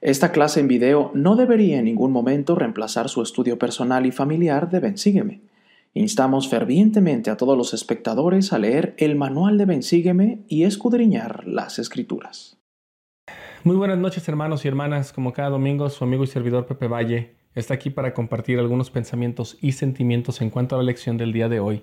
[0.00, 4.70] Esta clase en video no debería en ningún momento reemplazar su estudio personal y familiar
[4.70, 5.40] de Bensígueme.
[5.92, 11.80] Instamos fervientemente a todos los espectadores a leer el manual de Bensígueme y escudriñar las
[11.80, 12.56] escrituras.
[13.64, 17.34] Muy buenas noches hermanos y hermanas, como cada domingo su amigo y servidor Pepe Valle
[17.56, 21.48] está aquí para compartir algunos pensamientos y sentimientos en cuanto a la lección del día
[21.48, 21.82] de hoy,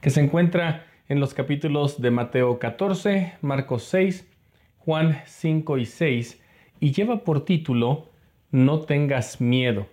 [0.00, 4.26] que se encuentra en los capítulos de Mateo 14, Marcos 6,
[4.78, 6.40] Juan 5 y 6
[6.80, 8.10] y lleva por título
[8.50, 9.86] No tengas miedo.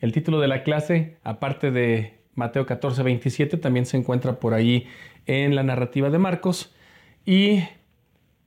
[0.00, 4.86] El título de la clase, aparte de Mateo 14, 27, también se encuentra por ahí
[5.26, 6.74] en la narrativa de Marcos
[7.24, 7.60] y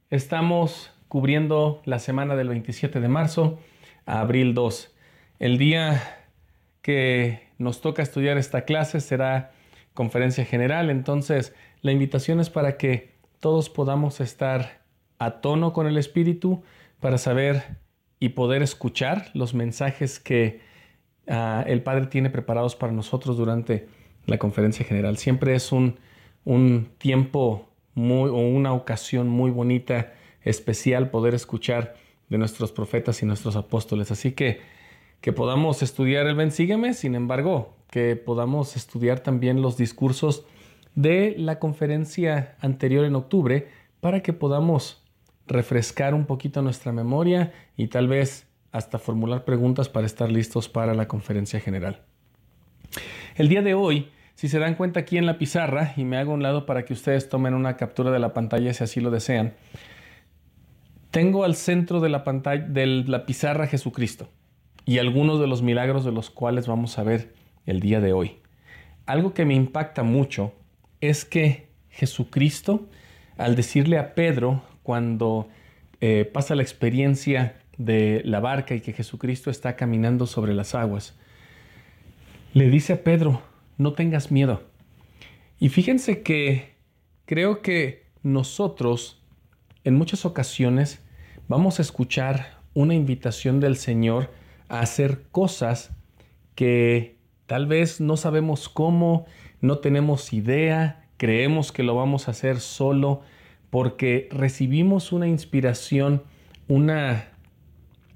[0.09, 3.59] estamos cubriendo la semana del 27 de marzo
[4.05, 4.93] a abril 2.
[5.39, 6.01] El día
[6.81, 9.51] que nos toca estudiar esta clase será
[9.93, 14.81] conferencia general, entonces la invitación es para que todos podamos estar
[15.19, 16.63] a tono con el Espíritu
[17.05, 17.77] para saber
[18.19, 20.61] y poder escuchar los mensajes que
[21.27, 23.87] ah, el Padre tiene preparados para nosotros durante
[24.25, 25.17] la conferencia general.
[25.17, 25.99] Siempre es un,
[26.45, 31.93] un tiempo muy, o una ocasión muy bonita, especial, poder escuchar
[32.27, 34.09] de nuestros profetas y nuestros apóstoles.
[34.09, 34.61] Así que
[35.21, 40.43] que podamos estudiar el Ven Sígueme, sin embargo, que podamos estudiar también los discursos
[40.95, 43.67] de la conferencia anterior en octubre
[44.01, 45.04] para que podamos
[45.47, 50.93] refrescar un poquito nuestra memoria y tal vez hasta formular preguntas para estar listos para
[50.93, 52.01] la conferencia general.
[53.35, 56.33] El día de hoy, si se dan cuenta aquí en la pizarra, y me hago
[56.33, 59.53] un lado para que ustedes tomen una captura de la pantalla si así lo desean,
[61.11, 64.29] tengo al centro de la pantalla de la pizarra Jesucristo
[64.83, 67.33] y algunos de los milagros de los cuales vamos a ver
[67.65, 68.39] el día de hoy.
[69.05, 70.53] Algo que me impacta mucho
[70.99, 72.89] es que Jesucristo,
[73.37, 75.49] al decirle a Pedro cuando
[75.99, 81.17] eh, pasa la experiencia de la barca y que Jesucristo está caminando sobre las aguas,
[82.53, 83.41] le dice a Pedro,
[83.77, 84.61] no tengas miedo.
[85.59, 86.75] Y fíjense que
[87.25, 89.21] creo que nosotros
[89.83, 91.03] en muchas ocasiones
[91.47, 94.31] vamos a escuchar una invitación del Señor
[94.69, 95.91] a hacer cosas
[96.53, 99.25] que tal vez no sabemos cómo,
[99.61, 103.21] no tenemos idea, creemos que lo vamos a hacer solo,
[103.69, 106.23] porque recibimos una inspiración,
[106.67, 107.29] una,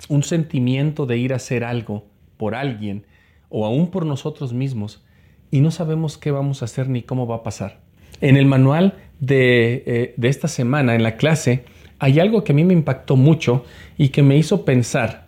[0.07, 2.05] un sentimiento de ir a hacer algo
[2.37, 3.05] por alguien
[3.49, 5.03] o aún por nosotros mismos
[5.51, 7.81] y no sabemos qué vamos a hacer ni cómo va a pasar.
[8.21, 11.63] En el manual de, eh, de esta semana, en la clase,
[11.99, 13.65] hay algo que a mí me impactó mucho
[13.97, 15.27] y que me hizo pensar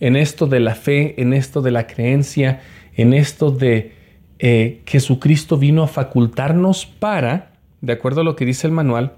[0.00, 2.60] en esto de la fe, en esto de la creencia,
[2.94, 3.92] en esto de
[4.38, 9.14] eh, Jesucristo vino a facultarnos para, de acuerdo a lo que dice el manual,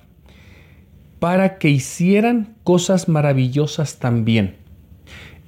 [1.18, 4.56] para que hicieran cosas maravillosas también.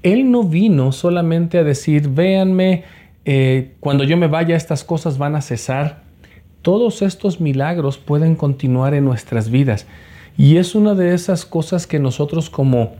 [0.02, 2.84] Él no vino solamente a decir, véanme,
[3.24, 6.02] eh, cuando yo me vaya estas cosas van a cesar.
[6.62, 9.86] Todos estos milagros pueden continuar en nuestras vidas.
[10.36, 12.92] Y es una de esas cosas que nosotros como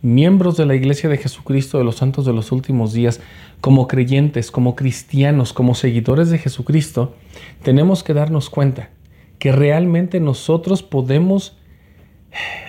[0.00, 3.20] miembros de la Iglesia de Jesucristo de los Santos de los Últimos Días,
[3.60, 7.14] como creyentes, como cristianos, como seguidores de Jesucristo,
[7.62, 8.90] tenemos que darnos cuenta
[9.38, 11.56] que realmente nosotros podemos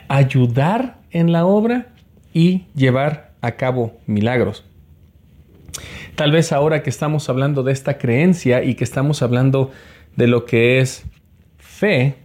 [0.08, 1.88] ayudar en la obra
[2.34, 4.66] y llevar a cabo milagros.
[6.16, 9.72] Tal vez ahora que estamos hablando de esta creencia y que estamos hablando
[10.16, 11.06] de lo que es
[11.58, 12.16] fe,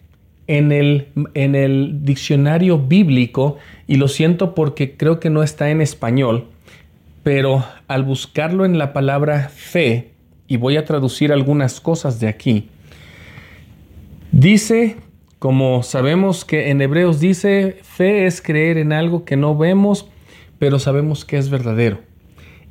[0.47, 5.81] en el, en el diccionario bíblico, y lo siento porque creo que no está en
[5.81, 6.49] español,
[7.23, 10.11] pero al buscarlo en la palabra fe,
[10.49, 12.69] y voy a traducir algunas cosas de aquí,
[14.33, 14.97] dice
[15.41, 20.07] como sabemos que en Hebreos dice, fe es creer en algo que no vemos,
[20.59, 22.01] pero sabemos que es verdadero.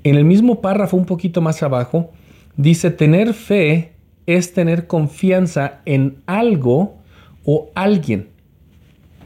[0.03, 2.11] En el mismo párrafo, un poquito más abajo,
[2.57, 3.93] dice, tener fe
[4.27, 6.99] es tener confianza en algo
[7.43, 8.29] o alguien.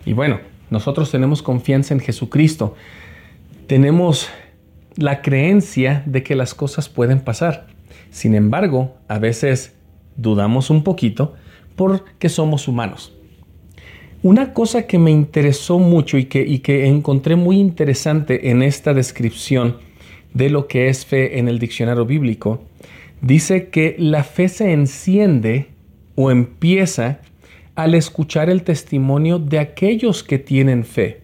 [0.06, 0.40] Y bueno,
[0.70, 2.76] nosotros tenemos confianza en Jesucristo.
[3.68, 4.30] Tenemos
[4.96, 7.68] la creencia de que las cosas pueden pasar.
[8.10, 9.76] Sin embargo, a veces
[10.16, 11.34] dudamos un poquito
[11.76, 13.12] porque somos humanos.
[14.24, 19.80] Una cosa que me interesó mucho y que, encontré muy interesante en esta descripción
[20.34, 22.64] de lo que es fe en el diccionario bíblico,
[23.20, 25.68] dice que la fe se enciende
[26.16, 27.20] o empieza
[27.76, 31.20] al escuchar el testimonio de aquellos que tienen fe.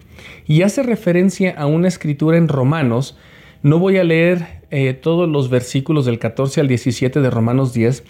[0.45, 3.17] Y hace referencia a una escritura en Romanos.
[3.63, 8.03] No voy a leer eh, todos los versículos del 14 al 17 de Romanos 10,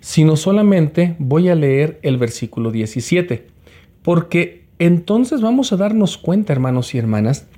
[0.00, 3.55] sino solamente voy a leer el versículo 17
[4.06, 7.48] porque entonces vamos a darnos cuenta, hermanos y hermanas,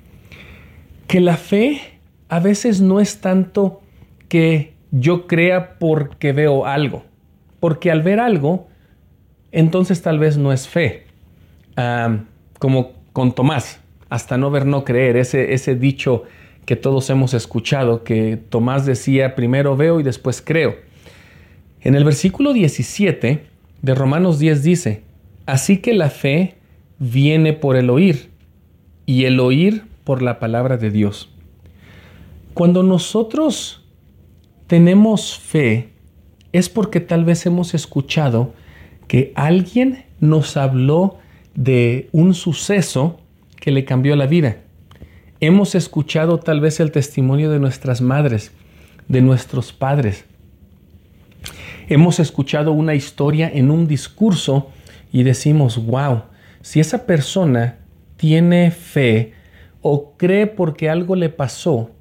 [1.05, 1.79] que la fe
[2.27, 3.81] a veces no es tanto
[4.29, 7.03] que yo crea porque veo algo,
[7.59, 8.67] porque al ver algo,
[9.51, 11.05] entonces tal vez no es fe,
[12.57, 13.79] como con Tomás,
[14.09, 16.23] hasta no ver, no creer, ese, ese dicho
[16.65, 20.77] que todos hemos escuchado, que Tomás decía, primero veo y después creo.
[21.81, 23.45] En el versículo 17
[23.83, 25.08] de Romanos 10 dice,
[25.51, 26.55] así que la fe
[26.99, 28.29] viene por el oír
[29.05, 31.29] y el oír por la palabra de Dios.
[32.53, 33.83] Cuando nosotros
[34.67, 35.89] tenemos fe,
[36.51, 38.53] es porque tal vez hemos escuchado
[39.07, 41.17] que alguien nos habló
[41.55, 43.19] de un suceso
[43.59, 44.57] que le cambió la vida.
[45.39, 48.51] Hemos escuchado tal vez el testimonio de nuestras madres,
[49.07, 50.25] de nuestros padres.
[51.87, 54.69] Hemos escuchado una historia en un discurso
[55.11, 56.23] y decimos, wow,
[56.61, 57.79] si esa persona
[58.17, 59.33] tiene fe
[59.81, 61.91] o cree porque algo le pasó,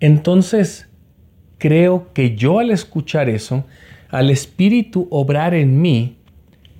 [0.00, 0.88] entonces
[1.58, 3.64] creo que yo al escuchar eso,
[4.10, 6.16] al Espíritu obrar en mí,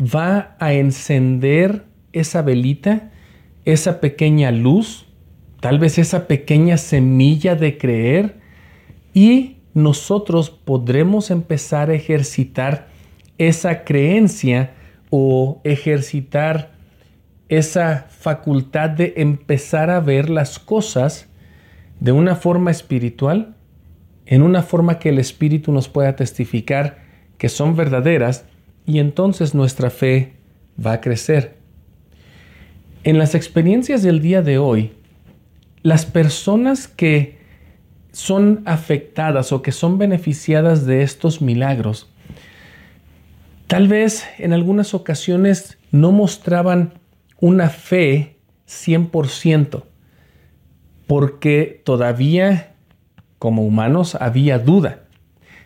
[0.01, 3.11] va a encender esa velita,
[3.65, 5.07] esa pequeña luz,
[5.61, 8.41] tal vez esa pequeña semilla de creer
[9.13, 12.89] y nosotros podremos empezar a ejercitar
[13.37, 14.73] esa creencia
[15.11, 16.73] o ejercitar
[17.49, 21.29] esa facultad de empezar a ver las cosas
[22.01, 23.57] de una forma espiritual,
[24.27, 26.99] en una forma que el Espíritu nos pueda testificar
[27.39, 28.45] que son verdaderas
[28.85, 30.35] y entonces nuestra fe
[30.85, 31.57] va a crecer.
[33.05, 34.93] En las experiencias del día de hoy,
[35.83, 37.39] las personas que
[38.13, 42.11] son afectadas o que son beneficiadas de estos milagros,
[43.69, 46.95] tal vez en algunas ocasiones no mostraban
[47.39, 49.85] una fe 100%,
[51.07, 52.75] porque todavía
[53.39, 55.05] como humanos había duda.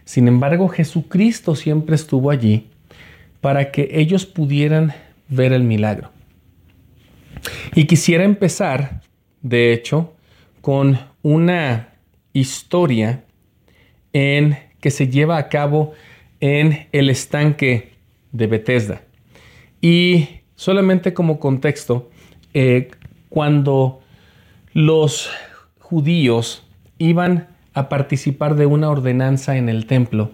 [0.04, 2.70] Sin embargo, Jesucristo siempre estuvo allí
[3.40, 4.92] para que ellos pudieran
[5.28, 6.10] ver el milagro.
[7.74, 9.00] Y quisiera empezar,
[9.40, 10.14] de hecho,
[10.60, 11.94] con una
[12.32, 13.24] historia
[14.12, 15.92] en que se lleva a cabo
[16.40, 17.91] en el estanque
[18.32, 19.02] de Bethesda.
[19.80, 22.10] Y solamente como contexto,
[22.54, 22.90] eh,
[23.28, 24.00] cuando
[24.72, 25.30] los
[25.78, 26.66] judíos
[26.98, 30.30] iban a participar de una ordenanza en el templo,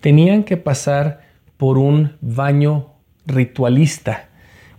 [0.00, 1.22] tenían que pasar
[1.56, 2.94] por un baño
[3.26, 4.28] ritualista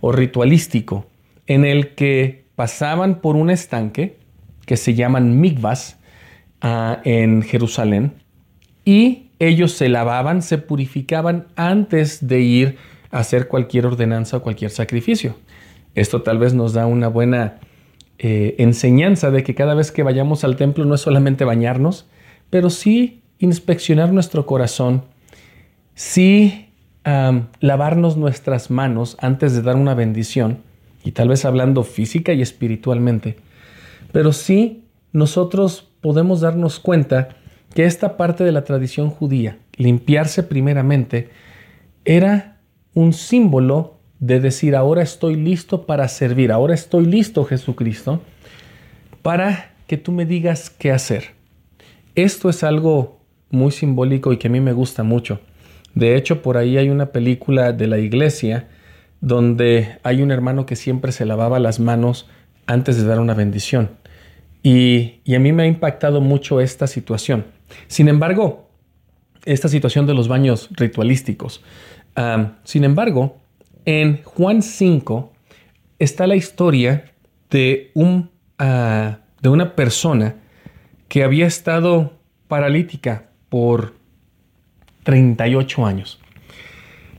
[0.00, 1.06] o ritualístico
[1.46, 4.18] en el que pasaban por un estanque
[4.66, 5.98] que se llaman migvas
[6.60, 8.14] ah, en Jerusalén
[8.84, 12.76] y ellos se lavaban, se purificaban antes de ir
[13.10, 15.36] a hacer cualquier ordenanza o cualquier sacrificio.
[15.94, 17.60] Esto tal vez nos da una buena
[18.18, 22.06] eh, enseñanza de que cada vez que vayamos al templo no es solamente bañarnos,
[22.50, 25.04] pero sí inspeccionar nuestro corazón,
[25.94, 26.70] sí
[27.60, 30.60] lavarnos nuestras manos antes de dar una bendición
[31.04, 33.36] y tal vez hablando física y espiritualmente,
[34.10, 37.36] pero sí nosotros podemos darnos cuenta
[37.74, 41.30] que esta parte de la tradición judía, limpiarse primeramente,
[42.04, 42.58] era
[42.94, 48.22] un símbolo de decir, ahora estoy listo para servir, ahora estoy listo Jesucristo,
[49.22, 51.32] para que tú me digas qué hacer.
[52.14, 53.20] Esto es algo
[53.50, 55.40] muy simbólico y que a mí me gusta mucho.
[55.94, 58.68] De hecho, por ahí hay una película de la iglesia
[59.20, 62.28] donde hay un hermano que siempre se lavaba las manos
[62.66, 63.90] antes de dar una bendición.
[64.62, 67.44] Y, a mí me ha impactado mucho esta situación.
[67.86, 68.68] Sin embargo,
[69.44, 71.62] esta situación de los baños ritualísticos.
[72.64, 73.38] sin embargo,
[73.84, 75.32] en Juan 5
[75.98, 77.12] está la historia
[77.50, 80.36] de, un, ah, de una persona
[81.08, 82.12] que había estado
[82.48, 83.94] paralítica por
[85.04, 86.18] 38 años.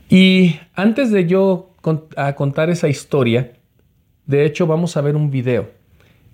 [0.08, 1.70] Y antes de yo
[2.16, 3.52] a contar esa historia,
[4.26, 5.70] de hecho vamos a ver un video.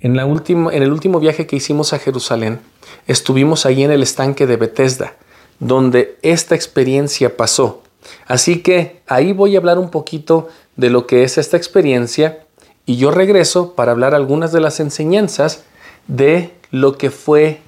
[0.00, 2.58] En, la en el último viaje que hicimos a Jerusalén,
[3.06, 5.14] estuvimos ahí en el estanque de Bethesda,
[5.60, 7.82] donde esta experiencia pasó.
[8.26, 12.44] Así que ahí voy a hablar un poquito de lo que es esta experiencia
[12.86, 15.64] y yo regreso para hablar algunas de las enseñanzas
[16.08, 17.60] de lo que fue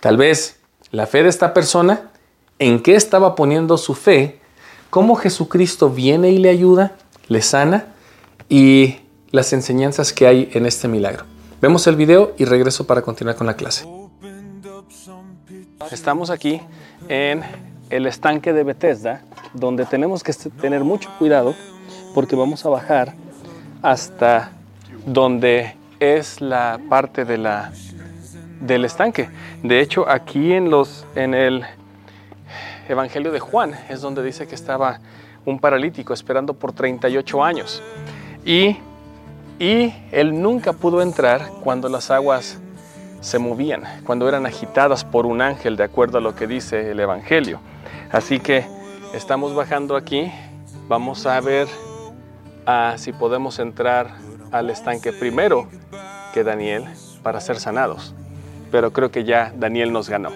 [0.00, 0.56] tal vez
[0.90, 2.10] la fe de esta persona,
[2.58, 4.38] en qué estaba poniendo su fe
[4.92, 6.96] cómo Jesucristo viene y le ayuda,
[7.28, 7.94] le sana
[8.50, 8.98] y
[9.30, 11.24] las enseñanzas que hay en este milagro.
[11.62, 14.01] Vemos el video y regreso para continuar con la clase.
[15.92, 16.58] Estamos aquí
[17.10, 17.42] en
[17.90, 19.20] el estanque de Bethesda,
[19.52, 21.54] donde tenemos que tener mucho cuidado
[22.14, 23.12] porque vamos a bajar
[23.82, 24.52] hasta
[25.04, 27.72] donde es la parte de la
[28.58, 29.28] del estanque.
[29.62, 31.62] De hecho, aquí en, los, en el
[32.88, 34.98] Evangelio de Juan es donde dice que estaba
[35.44, 37.82] un paralítico esperando por 38 años.
[38.46, 38.78] Y,
[39.58, 42.58] y él nunca pudo entrar cuando las aguas
[43.22, 47.00] se movían, cuando eran agitadas por un ángel, de acuerdo a lo que dice el
[47.00, 47.60] Evangelio.
[48.10, 48.66] Así que
[49.14, 50.30] estamos bajando aquí,
[50.88, 51.68] vamos a ver
[52.66, 54.16] a si podemos entrar
[54.50, 55.68] al estanque primero
[56.34, 56.84] que Daniel
[57.22, 58.12] para ser sanados.
[58.72, 60.30] Pero creo que ya Daniel nos ganó.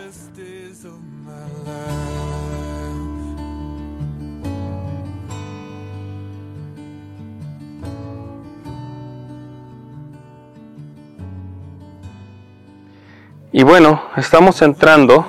[13.59, 15.25] Y bueno, estamos entrando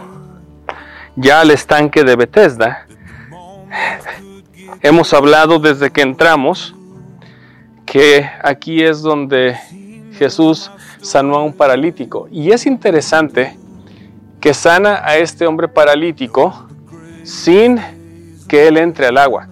[1.15, 2.85] ya al estanque de Bethesda.
[4.81, 6.75] Hemos hablado desde que entramos
[7.85, 9.57] que aquí es donde
[10.17, 10.69] Jesús
[11.01, 12.27] sanó a un paralítico.
[12.29, 13.57] Y es interesante
[14.41, 16.67] que sana a este hombre paralítico
[17.23, 17.79] sin
[18.49, 19.47] que él entre al agua,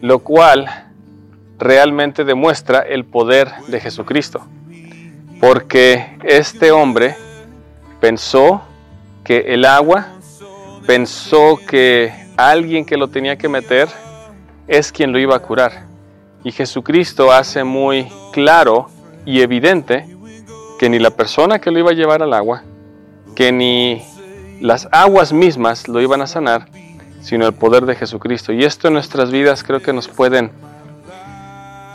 [0.00, 0.86] lo cual
[1.58, 4.40] realmente demuestra el poder de Jesucristo.
[5.38, 7.25] Porque este hombre
[8.06, 8.62] pensó
[9.24, 10.06] que el agua,
[10.86, 13.88] pensó que alguien que lo tenía que meter
[14.68, 15.86] es quien lo iba a curar.
[16.44, 18.90] Y Jesucristo hace muy claro
[19.24, 20.06] y evidente
[20.78, 22.62] que ni la persona que lo iba a llevar al agua,
[23.34, 24.04] que ni
[24.60, 26.68] las aguas mismas lo iban a sanar,
[27.22, 28.52] sino el poder de Jesucristo.
[28.52, 30.52] Y esto en nuestras vidas creo que nos pueden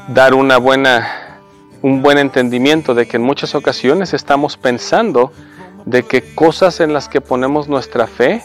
[0.10, 1.39] dar una buena,
[1.82, 5.32] un buen entendimiento de que en muchas ocasiones estamos pensando
[5.86, 8.42] de que cosas en las que ponemos nuestra fe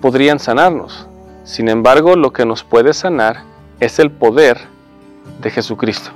[0.00, 1.08] podrían sanarnos.
[1.44, 3.42] Sin embargo, lo que nos puede sanar
[3.80, 4.58] es el poder
[5.40, 6.10] de Jesucristo.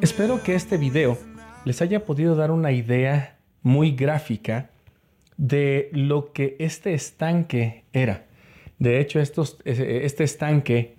[0.00, 1.18] Espero que este video
[1.64, 4.70] les haya podido dar una idea muy gráfica
[5.36, 8.26] de lo que este estanque era.
[8.78, 10.96] De hecho, este estanque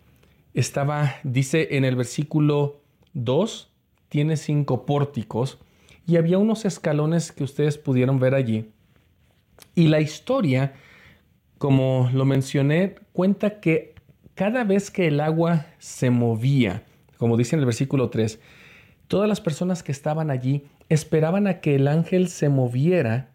[0.54, 2.80] estaba, dice en el versículo
[3.14, 3.71] 2,
[4.12, 5.58] tiene cinco pórticos
[6.06, 8.70] y había unos escalones que ustedes pudieron ver allí.
[9.74, 10.74] Y la historia,
[11.58, 13.96] como lo mencioné, cuenta que
[14.36, 16.84] cada vez que el agua se movía,
[17.16, 18.42] como dice en el versículo 3,
[19.08, 23.32] todas las personas que estaban allí esperaban a que el ángel se moviera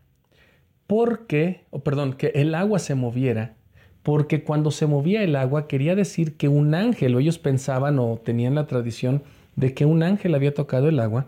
[0.86, 3.56] porque, o perdón, que el agua se moviera,
[4.02, 8.18] porque cuando se movía el agua quería decir que un ángel, o ellos pensaban o
[8.22, 9.22] tenían la tradición
[9.56, 11.26] de que un ángel había tocado el agua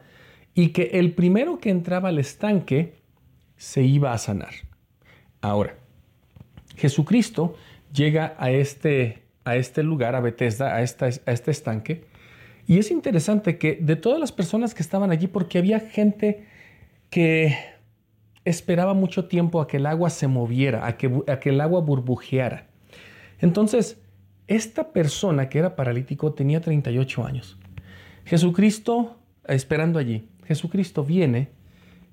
[0.54, 2.94] y que el primero que entraba al estanque
[3.56, 4.54] se iba a sanar.
[5.40, 5.76] Ahora,
[6.76, 7.56] Jesucristo
[7.92, 12.04] llega a este, a este lugar, a Bethesda, a, a este estanque,
[12.66, 16.46] y es interesante que de todas las personas que estaban allí, porque había gente
[17.08, 17.56] que
[18.44, 21.80] esperaba mucho tiempo a que el agua se moviera, a que, a que el agua
[21.80, 22.66] burbujeara.
[23.40, 24.00] Entonces,
[24.48, 27.58] esta persona que era paralítico tenía 38 años.
[28.28, 29.16] Jesucristo,
[29.46, 31.48] esperando allí, Jesucristo viene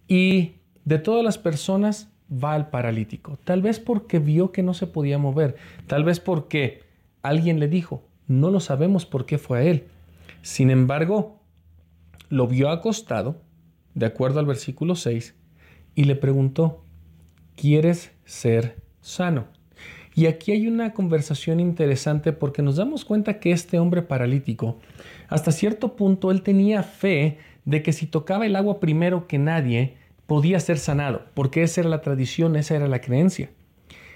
[0.07, 0.53] y
[0.85, 3.37] de todas las personas va al paralítico.
[3.43, 5.57] Tal vez porque vio que no se podía mover,
[5.87, 6.83] tal vez porque
[7.21, 9.87] alguien le dijo, no lo sabemos por qué fue a él.
[10.41, 11.41] Sin embargo,
[12.29, 13.41] lo vio acostado,
[13.93, 15.35] de acuerdo al versículo 6,
[15.95, 16.85] y le preguntó,
[17.57, 19.47] ¿quieres ser sano?
[20.17, 24.79] Y aquí hay una conversación interesante porque nos damos cuenta que este hombre paralítico,
[25.27, 29.97] hasta cierto punto, él tenía fe de que si tocaba el agua primero que nadie,
[30.27, 33.49] podía ser sanado, porque esa era la tradición, esa era la creencia.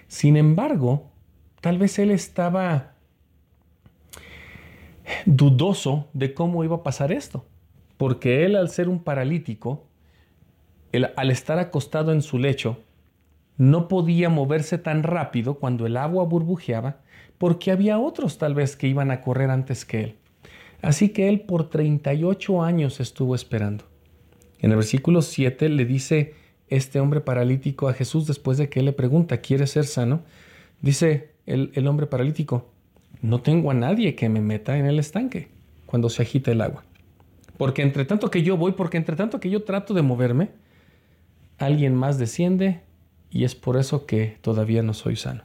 [0.07, 1.09] Sin embargo,
[1.61, 2.93] tal vez él estaba
[5.25, 7.45] dudoso de cómo iba a pasar esto,
[7.97, 9.85] porque él al ser un paralítico,
[11.15, 12.79] al estar acostado en su lecho,
[13.57, 17.01] no podía moverse tan rápido cuando el agua burbujeaba
[17.37, 20.15] porque había otros tal vez que iban a correr antes que él.
[20.81, 23.85] Así que él por 38 años estuvo esperando.
[24.59, 26.33] En el versículo 7 le dice
[26.67, 30.21] este hombre paralítico a Jesús después de que él le pregunta, ¿quieres ser sano?
[30.81, 32.69] Dice el, el hombre paralítico,
[33.21, 35.49] no tengo a nadie que me meta en el estanque
[35.85, 36.83] cuando se agita el agua.
[37.57, 40.51] Porque entre tanto que yo voy, porque entre tanto que yo trato de moverme,
[41.57, 42.81] alguien más desciende
[43.29, 45.43] y es por eso que todavía no soy sano.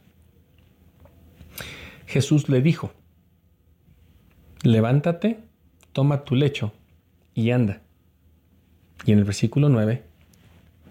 [2.06, 2.92] Jesús le dijo,
[4.64, 5.38] levántate,
[5.92, 6.72] toma tu lecho
[7.34, 7.82] y anda.
[9.04, 10.02] Y en el versículo 9,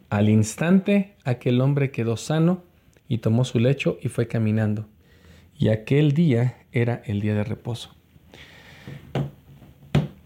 [0.10, 2.64] al instante aquel hombre quedó sano
[3.08, 4.86] y tomó su lecho y fue caminando.
[5.58, 7.96] Y aquel día era el día de reposo.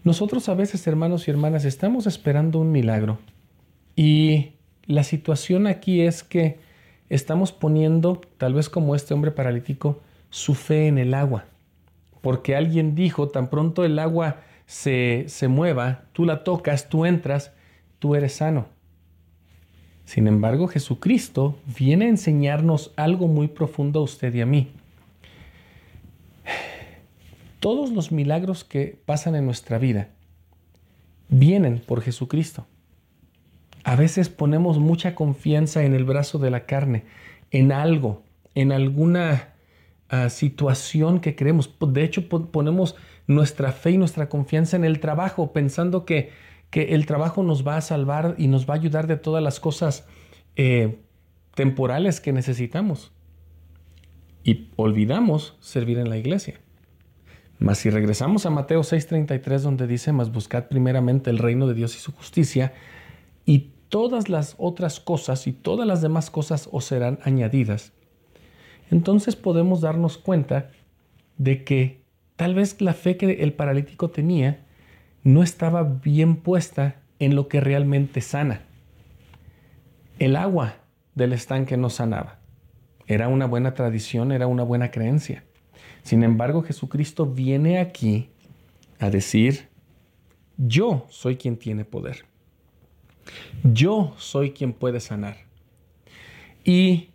[0.04, 3.18] Nosotros a veces, hermanos y hermanas, estamos esperando un milagro
[3.96, 4.52] y
[4.86, 6.60] la situación aquí es que
[7.08, 10.00] estamos poniendo, tal vez como este hombre paralítico,
[10.30, 11.46] su fe en el agua.
[12.28, 17.54] Porque alguien dijo, tan pronto el agua se, se mueva, tú la tocas, tú entras,
[17.98, 18.66] tú eres sano.
[20.04, 24.68] Sin embargo, Jesucristo viene a enseñarnos algo muy profundo a usted y a mí.
[27.60, 30.10] Todos los milagros que pasan en nuestra vida
[31.30, 32.66] vienen por Jesucristo.
[33.84, 37.04] A veces ponemos mucha confianza en el brazo de la carne,
[37.52, 38.22] en algo,
[38.54, 39.54] en alguna
[40.08, 41.74] ah, situación que creemos.
[41.80, 42.96] De hecho, ponemos
[43.26, 46.30] nuestra fe y nuestra confianza en el trabajo, pensando que,
[46.70, 49.60] que, el trabajo nos va a salvar y nos va a ayudar de todas las
[49.60, 50.06] cosas
[50.56, 50.98] eh,
[51.54, 53.12] temporales que necesitamos.
[54.44, 56.60] Y olvidamos servir en la iglesia.
[57.58, 61.96] Mas si regresamos a Mateo 6:33 donde dice, mas buscad primeramente el reino de Dios
[61.96, 62.72] y su justicia,
[63.44, 67.92] y todas las otras cosas y todas las demás cosas os serán añadidas,
[68.90, 70.70] entonces podemos darnos cuenta
[71.36, 72.00] de que
[72.36, 74.64] tal vez la fe que el paralítico tenía
[75.24, 78.62] no estaba bien puesta en lo que realmente sana.
[80.18, 80.76] El agua
[81.14, 82.38] del estanque no sanaba.
[83.06, 85.44] Era una buena tradición, era una buena creencia.
[86.02, 88.30] Sin embargo, Jesucristo viene aquí
[88.98, 89.68] a decir,
[90.56, 92.24] yo soy quien tiene poder.
[93.62, 95.36] Yo soy quien puede sanar.
[96.64, 97.10] Y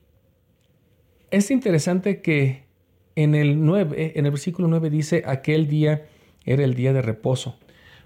[1.33, 2.63] es interesante que
[3.15, 6.05] en el, 9, en el versículo 9 dice, aquel día
[6.45, 7.57] era el día de reposo.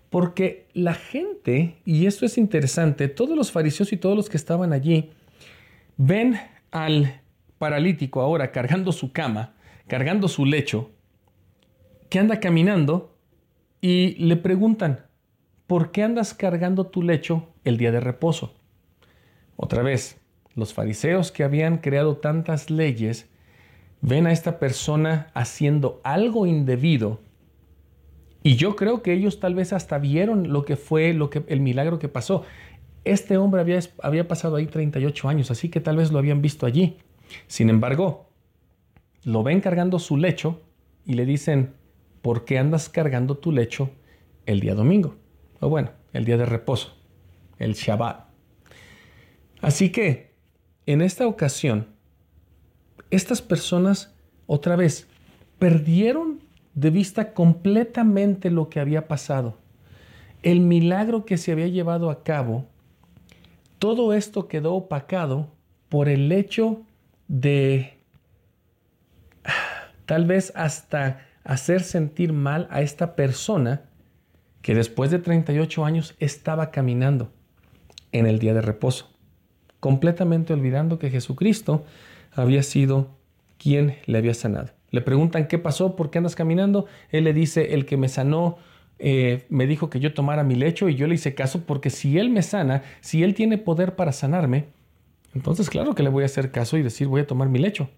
[0.10, 4.72] Porque la gente, y esto es interesante, todos los fariseos y todos los que estaban
[4.72, 5.12] allí,
[5.98, 6.40] ven
[6.72, 7.20] al
[7.58, 9.56] paralítico ahora cargando su cama,
[9.88, 10.92] cargando su lecho,
[12.10, 13.18] que anda caminando
[13.82, 15.06] y le preguntan,
[15.68, 18.56] ¿por qué andas cargando tu lecho el día de reposo?
[19.58, 20.18] Otra vez,
[20.58, 23.30] los fariseos que habían creado tantas leyes
[24.02, 27.22] ven a esta persona haciendo algo indebido
[28.44, 31.60] y yo creo que ellos tal vez hasta vieron lo que fue lo que, el
[31.60, 32.44] milagro que pasó.
[33.04, 36.66] Este hombre había, había pasado ahí 38 años, así que tal vez lo habían visto
[36.66, 36.98] allí.
[37.48, 38.30] Sin embargo,
[39.24, 40.62] lo ven cargando su lecho
[41.06, 41.74] y le dicen,
[42.22, 43.90] ¿por qué andas cargando tu lecho
[44.46, 45.16] el día domingo?
[45.60, 46.96] O bueno, el día de reposo,
[47.60, 48.28] el Shabbat.
[49.62, 50.27] Así que,
[50.88, 51.88] en esta ocasión,
[53.12, 54.16] estas personas
[54.48, 55.08] otra vez
[55.60, 56.40] perdieron
[56.74, 59.58] de vista completamente lo que había pasado.
[60.44, 62.66] El milagro que se había llevado a cabo,
[63.80, 65.50] todo esto quedó opacado
[65.90, 66.82] por el hecho
[67.28, 67.98] de
[70.06, 73.82] tal vez hasta hacer sentir mal a esta persona
[74.62, 77.32] que después de 38 años estaba caminando
[78.12, 79.17] en el día de reposo,
[79.88, 81.86] completamente olvidando que Jesucristo
[82.34, 83.08] había sido
[83.58, 84.72] quien le había sanado.
[84.92, 86.88] Le preguntan qué pasó, por qué andas caminando.
[87.10, 88.58] Él le dice, el que me sanó
[89.00, 92.18] eh, me dijo que yo tomara mi lecho y yo le hice caso porque si
[92.18, 94.66] Él me sana, si Él tiene poder para sanarme,
[95.34, 97.90] entonces claro que le voy a hacer caso y decir voy a tomar mi lecho.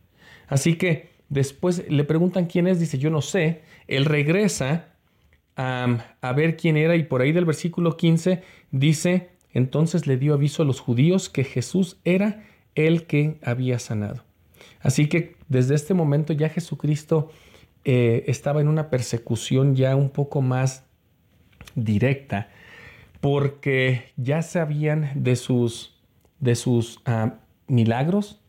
[0.48, 3.62] Así que Después le preguntan quién es, dice yo no sé.
[3.88, 4.88] Él regresa
[5.56, 10.64] a ver quién era y por ahí del versículo 15 dice, entonces le dio aviso
[10.64, 12.44] a los judíos que Jesús era
[12.76, 14.24] el que había sanado.
[14.82, 17.32] Así que desde este momento ya Jesucristo
[17.86, 20.86] eh, estaba en una persecución ya un poco más
[21.76, 22.50] directa
[23.22, 25.98] porque ya sabían de sus,
[26.40, 27.02] de sus
[27.68, 28.42] milagros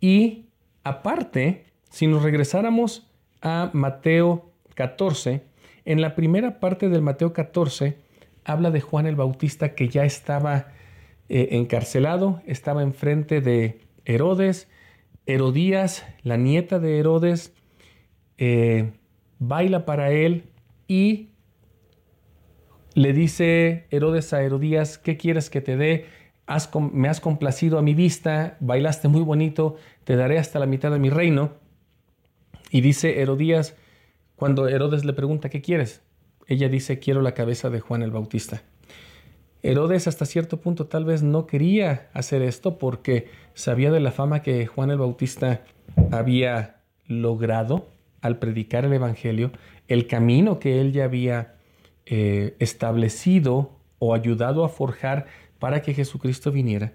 [0.00, 0.46] y
[0.82, 3.06] aparte si nos regresáramos
[3.40, 5.42] a Mateo 14,
[5.84, 7.98] en la primera parte del Mateo 14
[8.44, 10.68] habla de Juan el Bautista que ya estaba
[11.28, 14.68] eh, encarcelado, estaba enfrente de Herodes,
[15.26, 17.54] Herodías, la nieta de Herodes,
[18.36, 18.92] eh,
[19.38, 20.50] baila para él
[20.86, 21.30] y
[22.94, 26.06] le dice Herodes a Herodías, ¿qué quieres que te dé?
[26.92, 30.98] me has complacido a mi vista, bailaste muy bonito, te daré hasta la mitad de
[30.98, 31.54] mi reino.
[32.70, 33.76] Y dice Herodías,
[34.36, 36.02] cuando Herodes le pregunta, ¿qué quieres?
[36.46, 38.62] Ella dice, quiero la cabeza de Juan el Bautista.
[39.62, 44.42] Herodes hasta cierto punto tal vez no quería hacer esto porque sabía de la fama
[44.42, 45.62] que Juan el Bautista
[46.10, 47.88] había logrado
[48.20, 49.52] al predicar el Evangelio,
[49.88, 51.54] el camino que él ya había
[52.04, 55.26] eh, establecido o ayudado a forjar
[55.58, 56.92] para que Jesucristo viniera.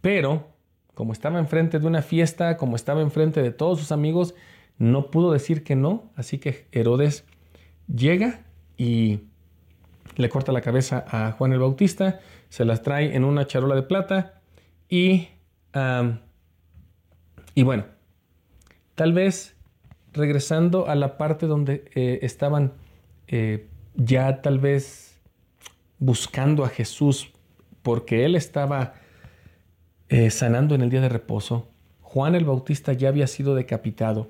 [0.00, 0.48] Pero,
[0.94, 4.34] como estaba enfrente de una fiesta, como estaba enfrente de todos sus amigos,
[4.78, 7.24] no pudo decir que no, así que Herodes
[7.86, 8.40] llega
[8.76, 9.20] y
[10.16, 13.82] le corta la cabeza a Juan el Bautista, se las trae en una charola de
[13.82, 14.40] plata
[14.88, 15.28] y,
[17.54, 17.84] y bueno,
[18.94, 19.54] tal vez
[20.14, 22.72] regresando a la parte donde eh, estaban
[23.26, 25.20] eh, ya tal vez
[25.98, 27.32] buscando a Jesús
[27.82, 28.94] porque él estaba
[30.08, 31.68] eh, sanando en el día de reposo,
[32.00, 34.28] Juan el Bautista ya había sido decapitado.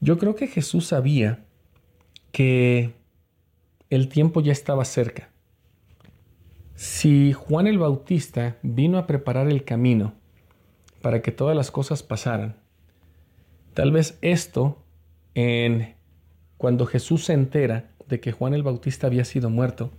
[0.00, 1.44] Yo creo que Jesús sabía
[2.30, 2.92] que
[3.94, 5.28] el tiempo ya estaba cerca.
[6.74, 10.14] Si Juan el Bautista vino a preparar el camino
[11.02, 12.56] para que todas las cosas pasaran,
[13.74, 14.82] tal vez esto,
[15.34, 15.94] en
[16.56, 19.92] cuando Jesús se entera de que Juan el Bautista había sido muerto,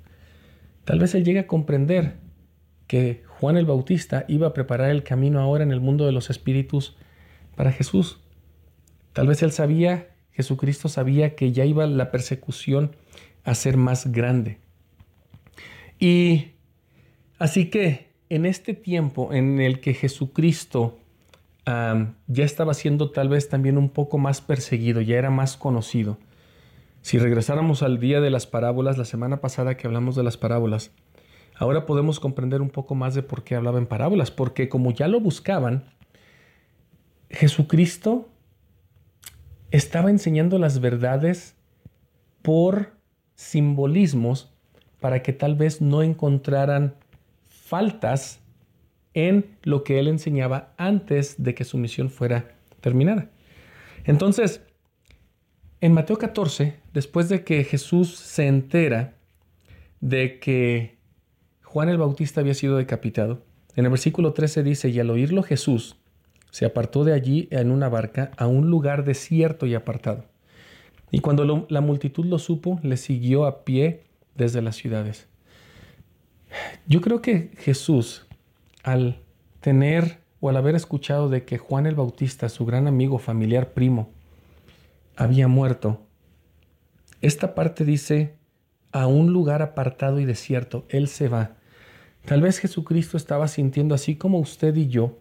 [0.86, 2.16] tal vez él llegue a comprender
[2.88, 6.32] que Juan el Bautista iba a preparar el camino ahora en el mundo de los
[6.32, 6.98] espíritus
[7.56, 8.20] para Jesús.
[9.14, 12.96] Tal vez él sabía, Jesucristo sabía que ya iba la persecución
[13.44, 14.60] a ser más grande.
[16.00, 16.54] Y
[17.40, 20.98] así que en este tiempo en el que Jesucristo
[21.66, 26.18] ya estaba siendo tal vez también un poco más perseguido, ya era más conocido.
[27.02, 30.92] Si regresáramos al día de las parábolas, la semana pasada que hablamos de las parábolas,
[31.56, 35.08] ahora podemos comprender un poco más de por qué hablaba en parábolas, porque como ya
[35.08, 35.86] lo buscaban,
[37.30, 38.30] Jesucristo
[39.72, 41.56] estaba enseñando las verdades
[42.42, 42.94] por
[43.36, 44.54] simbolismos
[45.00, 46.96] para que tal vez no encontraran
[47.48, 48.40] faltas
[49.14, 53.30] en lo que él enseñaba antes de que su misión fuera terminada.
[54.06, 54.62] Entonces,
[55.82, 59.16] en Mateo 14, después de que Jesús se entera
[60.00, 60.98] de que
[61.62, 63.44] Juan el Bautista había sido decapitado,
[63.76, 65.98] en el versículo 13 dice, y al oírlo Jesús
[66.52, 70.26] se apartó de allí en una barca a un lugar desierto y apartado.
[71.14, 74.02] Y cuando la multitud lo supo, le siguió a pie
[74.34, 75.28] desde las ciudades.
[76.88, 78.26] Yo creo que Jesús,
[78.82, 79.22] al
[79.60, 84.10] tener o al haber escuchado de que Juan el Bautista, su gran amigo, familiar, primo,
[85.16, 86.02] había muerto,
[87.22, 88.34] esta parte dice,
[88.92, 91.58] a un lugar apartado y desierto, Él se va.
[92.26, 95.20] Tal vez Jesucristo estaba sintiendo así como usted y yo,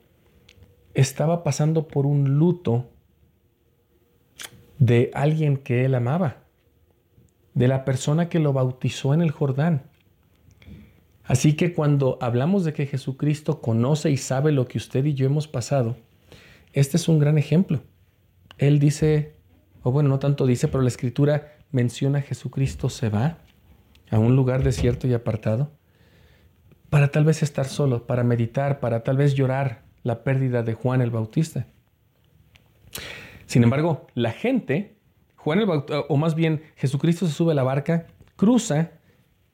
[0.94, 2.88] estaba pasando por un luto
[4.82, 6.38] de alguien que él amaba,
[7.54, 9.84] de la persona que lo bautizó en el Jordán.
[11.22, 15.24] Así que cuando hablamos de que Jesucristo conoce y sabe lo que usted y yo
[15.24, 15.96] hemos pasado,
[16.72, 17.80] este es un gran ejemplo.
[18.58, 19.36] Él dice,
[19.84, 23.38] o bueno, no tanto dice, pero la escritura menciona a Jesucristo se va
[24.10, 25.70] a un lugar desierto y apartado
[26.90, 31.02] para tal vez estar solo, para meditar, para tal vez llorar la pérdida de Juan
[31.02, 31.68] el Bautista.
[33.52, 34.96] Sin embargo, la gente,
[35.36, 38.92] Juan el o más bien Jesucristo se sube a la barca, cruza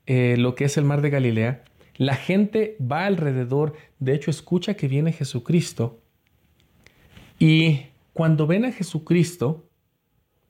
[0.07, 1.65] eh, lo que es el mar de Galilea,
[1.97, 5.99] la gente va alrededor, de hecho escucha que viene Jesucristo,
[7.41, 9.69] y cuando ven a Jesucristo,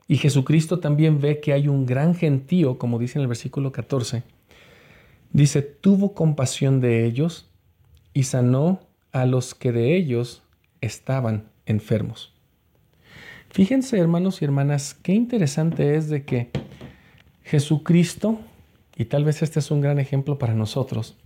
[0.07, 4.25] y Jesucristo también ve que hay un gran gentío, como dice en el versículo 14,
[5.33, 7.51] dice, tuvo compasión de ellos
[8.13, 8.81] y sanó
[9.11, 10.43] a los que de ellos
[10.83, 12.38] estaban enfermos.
[13.51, 16.51] Fíjense, hermanos y hermanas, qué interesante es de que
[17.43, 18.39] Jesucristo,
[18.95, 21.17] y tal vez este es un gran ejemplo para nosotros,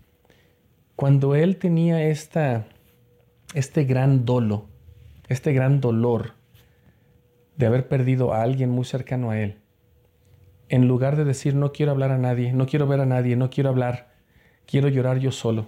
[0.94, 2.66] cuando Él tenía esta,
[3.54, 4.66] este gran dolo,
[5.28, 6.34] este gran dolor
[7.56, 9.58] de haber perdido a alguien muy cercano a Él,
[10.68, 13.50] en lugar de decir no quiero hablar a nadie, no quiero ver a nadie, no
[13.50, 14.12] quiero hablar,
[14.64, 15.66] quiero llorar yo solo,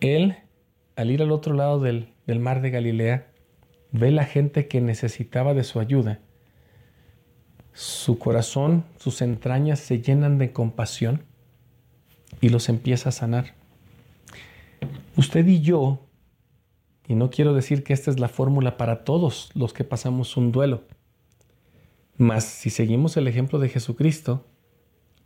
[0.00, 0.36] Él,
[0.96, 3.26] al ir al otro lado del, del mar de Galilea,
[3.98, 6.20] ve la gente que necesitaba de su ayuda,
[7.72, 11.24] su corazón, sus entrañas se llenan de compasión
[12.40, 13.54] y los empieza a sanar.
[15.16, 16.00] Usted y yo,
[17.06, 20.52] y no quiero decir que esta es la fórmula para todos los que pasamos un
[20.52, 20.84] duelo,
[22.16, 24.44] mas si seguimos el ejemplo de Jesucristo,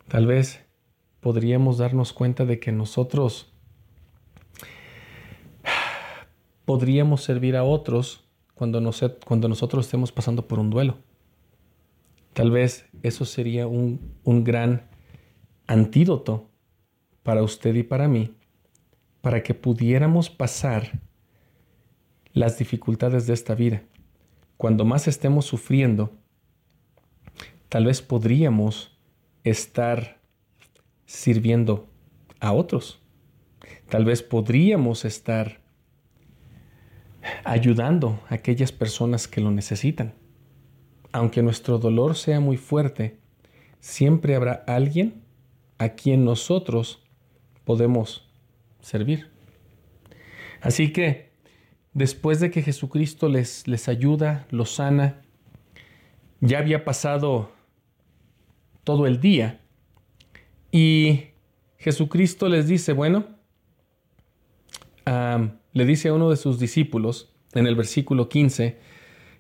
[0.09, 0.61] tal vez
[1.21, 3.53] podríamos darnos cuenta de que nosotros
[6.65, 8.30] podríamos servir a otros
[8.61, 10.99] cuando, nosotros estemos pasando por un duelo.
[12.35, 14.89] Tal vez eso sería un gran
[15.67, 16.51] antídoto
[17.23, 18.35] para usted y para mí,
[19.21, 21.01] para que pudiéramos pasar
[22.33, 23.83] las dificultades de esta vida.
[24.57, 26.13] Cuando más estemos sufriendo,
[27.69, 28.99] tal vez podríamos
[29.43, 30.21] estar
[31.07, 31.89] sirviendo
[32.41, 33.01] a otros.
[33.89, 35.60] Tal vez podríamos estar
[37.45, 40.15] ayudando a aquellas personas que lo necesitan.
[41.13, 43.19] Aunque nuestro dolor sea muy fuerte,
[43.81, 45.23] siempre habrá alguien
[45.79, 47.03] a quien nosotros
[47.65, 48.29] podemos
[48.81, 49.31] servir.
[50.61, 51.31] Así que
[51.93, 55.23] después de que Jesucristo les, les ayuda, los sana,
[56.41, 57.53] ya había pasado
[58.85, 59.61] todo el día
[60.71, 61.25] y
[61.79, 63.25] Jesucristo les dice, bueno,
[65.73, 68.79] le dice a uno de sus discípulos en el versículo 15,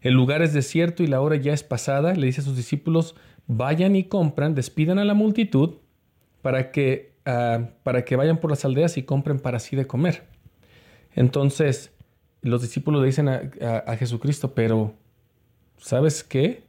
[0.03, 3.16] el lugar es desierto y la hora ya es pasada, le dice a sus discípulos,
[3.47, 5.77] vayan y compran, despidan a la multitud
[6.43, 7.12] para que,
[7.83, 10.25] para que vayan por las aldeas y compren para sí de comer.
[11.14, 11.93] Entonces,
[12.43, 14.95] los discípulos le dicen a Jesucristo, pero
[15.77, 16.64] ¿sabes qué?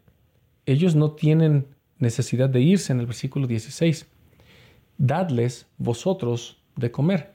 [0.65, 1.67] Ellos no tienen
[1.99, 4.07] necesidad de irse en el versículo 16.
[4.97, 7.33] Dadles vosotros de comer.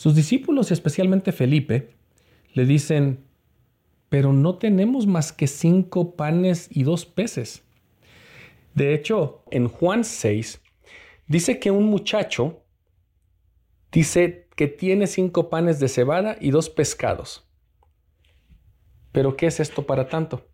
[0.00, 1.90] Sus discípulos, especialmente Felipe,
[2.54, 3.22] le dicen,
[4.08, 7.64] pero no tenemos más que cinco panes y dos peces.
[8.74, 10.62] De hecho, en Juan 6,
[11.26, 12.62] dice que un muchacho
[13.92, 17.46] dice que tiene cinco panes de cebada y dos pescados.
[19.12, 20.48] Pero ¿qué es esto para tanto?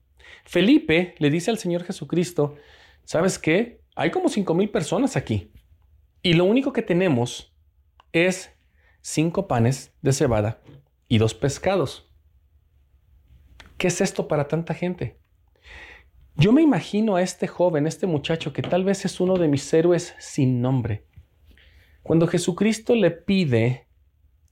[0.44, 2.56] Felipe le dice al Señor Jesucristo,
[3.04, 3.80] ¿sabes qué?
[3.94, 5.52] Hay como cinco mil personas aquí.
[6.20, 7.54] Y lo único que tenemos
[8.10, 8.55] es
[9.06, 10.60] cinco panes de cebada
[11.06, 12.10] y dos pescados.
[13.78, 15.20] ¿Qué es esto para tanta gente?
[16.34, 19.72] Yo me imagino a este joven, este muchacho, que tal vez es uno de mis
[19.72, 21.06] héroes sin nombre.
[22.02, 23.86] Cuando Jesucristo le pide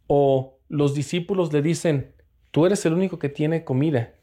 [0.07, 2.15] o los discípulos le dicen,
[2.53, 4.15] tú eres el único que tiene comida,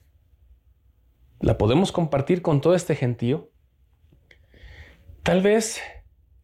[1.41, 3.51] ¿la podemos compartir con todo este gentío?
[5.23, 5.81] Tal vez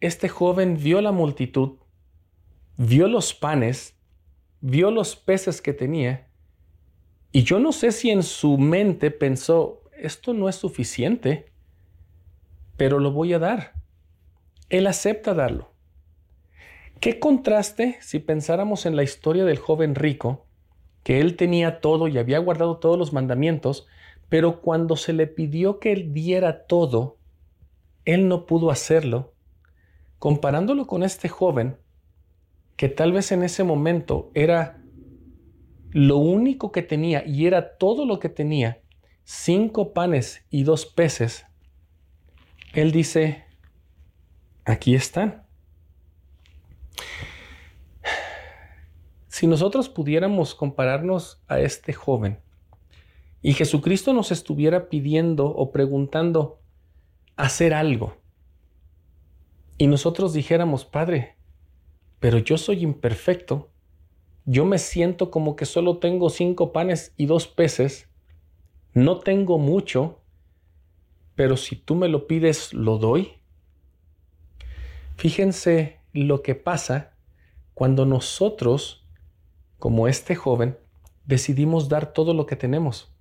[0.02, 1.78] este joven vio la multitud
[2.78, 3.98] vio los panes,
[4.62, 6.28] vio los peces que tenía,
[7.32, 11.52] y yo no sé si en su mente pensó, esto no es suficiente,
[12.78, 13.74] pero lo voy a dar.
[14.70, 15.74] Él acepta darlo.
[17.00, 20.48] ¿Qué contraste si pensáramos en la historia del joven rico,
[21.04, 23.88] que él tenía todo y había guardado todos los mandamientos,
[24.30, 27.18] pero cuando se le pidió que él diera todo,
[28.06, 29.34] él no pudo hacerlo?
[30.18, 31.78] Comparándolo con este joven,
[32.78, 34.82] que tal vez en ese momento era
[35.92, 38.82] lo único que tenía y era todo lo que tenía,
[39.24, 41.46] cinco panes y dos peces,
[42.74, 43.46] él dice,
[44.64, 45.44] aquí están.
[49.28, 52.40] Si nosotros pudiéramos compararnos a este joven
[53.42, 56.60] y Jesucristo nos estuviera pidiendo o preguntando
[57.36, 58.18] hacer algo
[59.80, 61.37] y nosotros dijéramos, Padre,
[62.20, 63.70] pero yo soy imperfecto.
[64.46, 68.10] Yo me siento como que solo tengo cinco panes y dos peces.
[68.94, 70.22] No tengo mucho,
[71.36, 73.34] pero si tú me lo pides, lo doy.
[75.18, 77.16] Fíjense lo que pasa
[77.74, 79.06] cuando nosotros,
[79.78, 80.78] como este joven,
[81.26, 83.14] decidimos dar todo lo que tenemos,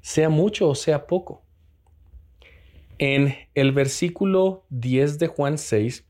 [0.00, 1.44] sea mucho o sea poco.
[2.98, 6.06] En el versículo 10 de Juan 6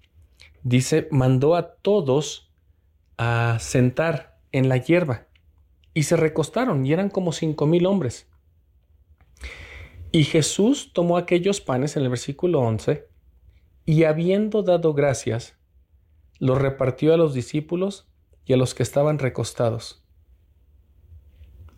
[0.62, 2.50] dice, mandó a todos
[3.16, 5.26] a sentar en la hierba
[5.94, 8.28] y se recostaron y eran como cinco mil hombres.
[10.12, 13.08] Y Jesús tomó aquellos panes en el versículo 11
[13.84, 15.56] y habiendo dado gracias,
[16.38, 18.08] los repartió a los discípulos
[18.44, 20.04] y a los que estaban recostados.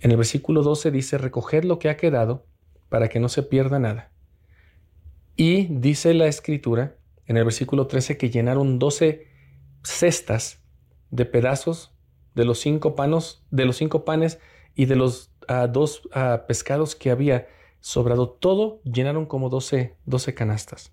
[0.00, 2.46] En el versículo 12 dice, recoged lo que ha quedado
[2.88, 4.12] para que no se pierda nada.
[5.36, 9.26] Y dice la escritura en el versículo 13 que llenaron 12
[9.82, 10.62] cestas
[11.10, 11.92] de pedazos
[12.34, 14.40] de los cinco panos, de los cinco panes
[14.74, 17.48] y de los ah, dos ah, pescados que había
[17.80, 18.30] sobrado.
[18.30, 20.92] Todo llenaron como 12, 12 canastas.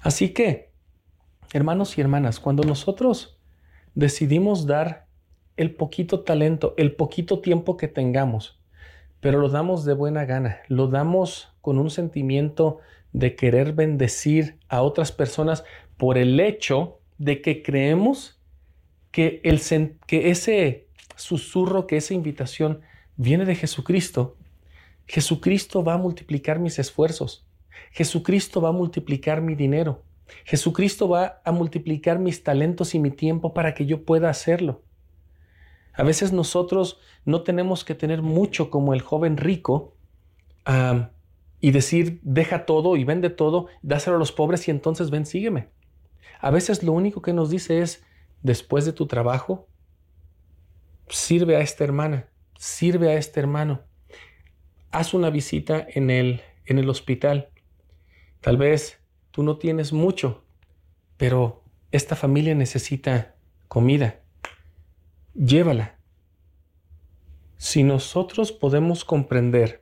[0.00, 0.72] Así que,
[1.52, 3.38] hermanos y hermanas, cuando nosotros
[3.94, 5.08] decidimos dar
[5.56, 8.62] el poquito talento, el poquito tiempo que tengamos,
[9.20, 12.78] pero lo damos de buena gana, lo damos con un sentimiento
[13.12, 15.64] de querer bendecir a otras personas
[15.96, 18.40] por el hecho de que creemos
[19.10, 19.60] que, el,
[20.06, 22.80] que ese susurro, que esa invitación
[23.16, 24.36] viene de Jesucristo,
[25.06, 27.46] Jesucristo va a multiplicar mis esfuerzos.
[27.90, 30.04] Jesucristo va a multiplicar mi dinero.
[30.44, 34.82] Jesucristo va a multiplicar mis talentos y mi tiempo para que yo pueda hacerlo.
[35.92, 39.96] A veces nosotros no tenemos que tener mucho como el joven rico
[41.60, 45.68] y decir, deja todo y vende todo, dáselo a los pobres y entonces ven, sígueme.
[46.40, 48.02] A veces lo único que nos dice es,
[48.42, 49.68] después de tu trabajo,
[51.08, 53.82] sirve a esta hermana, sirve a este hermano.
[54.90, 57.50] Haz una visita en el, en el hospital.
[58.40, 58.98] Tal vez
[59.30, 60.44] tú no tienes mucho,
[61.18, 63.34] pero esta familia necesita
[63.68, 64.20] comida,
[65.34, 65.98] llévala.
[67.58, 69.79] Si nosotros podemos comprender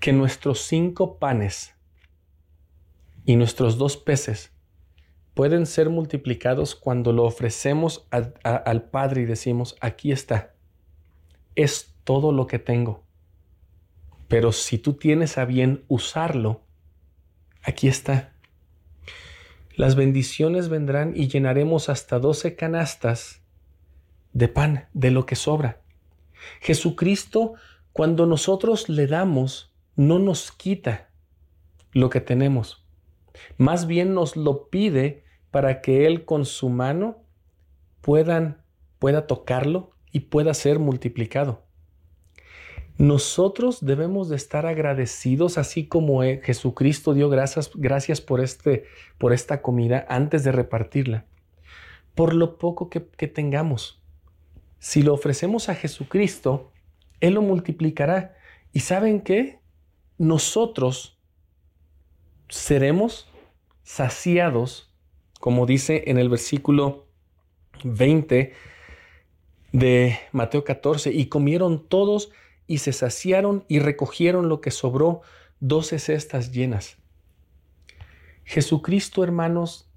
[0.00, 1.74] que nuestros cinco panes
[3.24, 4.52] y nuestros dos peces
[5.34, 10.54] pueden ser multiplicados cuando lo ofrecemos al Padre y decimos, aquí está,
[11.54, 13.04] es todo lo que tengo.
[14.26, 16.62] Pero si tú tienes a bien usarlo,
[17.62, 18.32] aquí está.
[19.76, 23.42] Las bendiciones vendrán y llenaremos hasta doce canastas
[24.32, 25.80] de pan, de lo que sobra.
[26.60, 27.54] Jesucristo,
[27.98, 31.10] cuando nosotros le damos, no nos quita
[31.90, 32.86] lo que tenemos.
[33.56, 37.24] Más bien nos lo pide para que Él con su mano
[38.00, 41.64] pueda tocarlo y pueda ser multiplicado.
[42.98, 48.84] Nosotros debemos de estar agradecidos, así como eh, Jesucristo dio gracias, gracias por, este,
[49.18, 51.26] por esta comida antes de repartirla,
[52.14, 54.00] por lo poco que, que tengamos.
[54.78, 56.70] Si lo ofrecemos a Jesucristo,
[57.20, 58.36] Él lo multiplicará.
[58.72, 59.60] ¿Y saben qué?
[60.18, 61.18] Nosotros
[62.48, 63.30] seremos
[63.82, 64.88] saciados
[65.38, 67.06] como dice en el versículo
[67.84, 68.52] 20
[69.72, 72.30] de Mateo 14, y comieron todos
[72.66, 75.22] y se saciaron y recogieron lo que sobró,
[75.60, 76.98] doce cestas llenas.
[78.44, 79.90] Jesucristo, hermanos,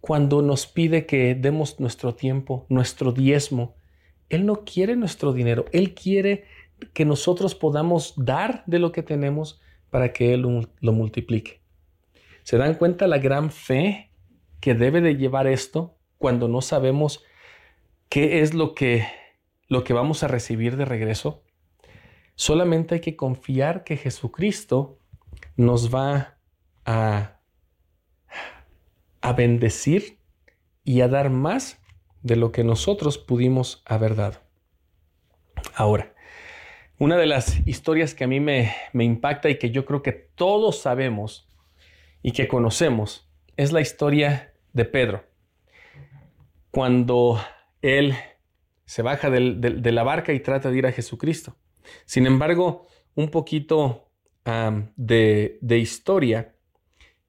[0.00, 3.76] cuando nos pide que demos nuestro tiempo, nuestro diezmo,
[4.28, 6.44] Él no quiere nuestro dinero, Él quiere
[6.92, 9.60] que nosotros podamos dar de lo que tenemos
[9.90, 11.62] para que Él lo multiplique.
[12.42, 14.08] ¿Se dan cuenta la gran fe
[14.60, 17.24] que debe de llevar esto cuando no sabemos
[18.08, 19.06] qué es lo que,
[19.68, 21.44] lo que vamos a recibir de regreso.
[22.34, 24.98] Solamente hay que confiar que Jesucristo
[25.56, 26.38] nos va
[26.84, 27.40] a,
[29.20, 30.20] a bendecir
[30.84, 31.80] y a dar más
[32.22, 34.38] de lo que nosotros pudimos haber dado.
[35.74, 36.14] Ahora,
[36.98, 40.80] una de las historias que a mí me, impacta y que yo creo que todos
[40.80, 41.48] sabemos
[42.22, 45.24] y que conocemos es la historia de Pedro.
[46.70, 47.40] Cuando
[47.82, 48.14] él
[48.84, 51.56] se baja de la barca y trata de ir a Jesucristo.
[52.04, 54.10] Sin embargo, un poquito
[54.96, 56.54] de, de historia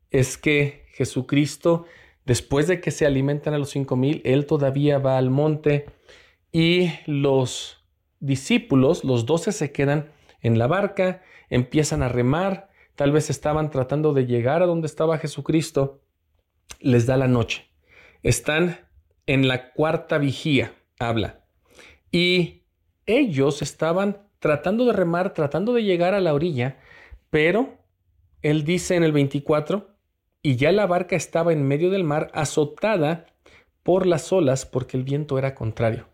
[0.10, 1.86] es que Jesucristo,
[2.30, 5.88] después de que se alimentan a los cinco mil, él todavía va al monte
[6.52, 7.84] y los
[8.20, 14.14] discípulos, los doce, se quedan en la barca, empiezan a remar, tal vez estaban tratando
[14.14, 16.04] de llegar a donde estaba Jesucristo
[16.80, 17.66] les da la noche.
[18.22, 18.78] Están
[19.26, 21.48] en la cuarta vigía, habla.
[22.12, 22.62] Y
[23.08, 26.78] ellos estaban tratando de remar, tratando de llegar a la orilla,
[27.32, 27.80] pero
[28.44, 29.96] él dice en el 24,
[30.42, 33.26] y ya la barca estaba en medio del mar, azotada
[33.84, 36.08] por las olas, porque el viento era contrario.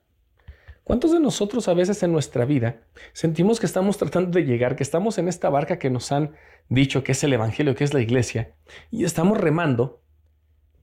[0.84, 4.84] ¿Cuántos de nosotros a veces en nuestra vida sentimos que estamos tratando de llegar, que
[4.84, 6.36] estamos en esta barca que nos han
[6.70, 8.56] dicho que es el Evangelio, que es la iglesia,
[8.92, 10.04] y estamos remando,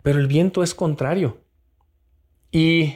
[0.02, 1.44] pero el viento es contrario.
[2.50, 2.94] Y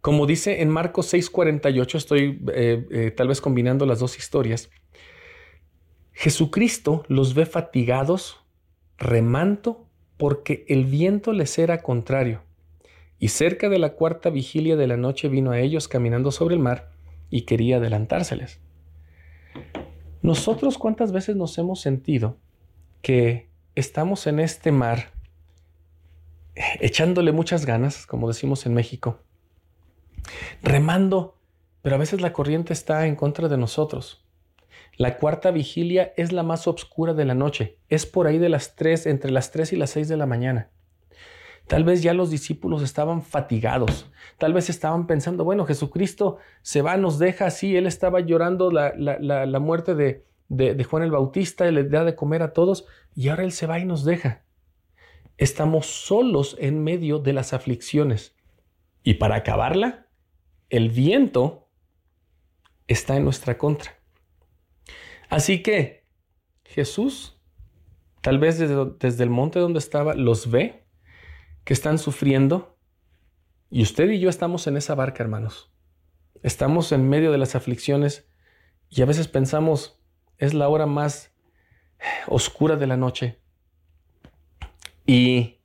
[0.00, 4.70] como dice en Marcos 6:48, estoy eh, eh, tal vez combinando las dos historias,
[6.12, 8.45] Jesucristo los ve fatigados,
[8.98, 12.42] remanto, porque el viento les era contrario.
[13.18, 16.60] Y cerca de la cuarta vigilia de la noche vino a ellos caminando sobre el
[16.60, 16.90] mar
[17.30, 18.60] y quería adelantárseles.
[20.22, 22.36] Nosotros cuántas veces nos hemos sentido
[23.02, 25.12] que estamos en este mar
[26.80, 29.20] echándole muchas ganas, como decimos en México,
[30.62, 31.38] remando,
[31.82, 34.25] pero a veces la corriente está en contra de nosotros.
[34.96, 38.76] La cuarta vigilia es la más oscura de la noche, es por ahí de las
[38.76, 40.70] tres, entre las tres y las seis de la mañana.
[41.66, 46.96] Tal vez ya los discípulos estaban fatigados, tal vez estaban pensando, bueno, Jesucristo se va,
[46.96, 51.84] nos deja así, él estaba llorando la, la, muerte de, de, Juan el Bautista, le
[51.84, 54.44] da de comer a todos, y ahora él se va y nos deja.
[55.36, 58.34] Estamos solos en medio de las aflicciones.
[59.02, 60.06] Y para acabarla,
[60.70, 61.68] el viento
[62.86, 63.95] está en nuestra contra.
[65.28, 66.04] Así que
[66.64, 67.38] Jesús,
[68.20, 70.84] tal vez desde, el monte donde estaba, los ve
[71.64, 72.78] que están sufriendo.
[73.70, 75.72] Y usted y yo estamos en esa barca, hermanos.
[76.42, 78.28] Estamos en medio de las aflicciones
[78.88, 80.00] y a veces pensamos,
[80.38, 81.32] es la hora más
[82.28, 83.40] oscura de la noche.
[85.06, 85.60] Y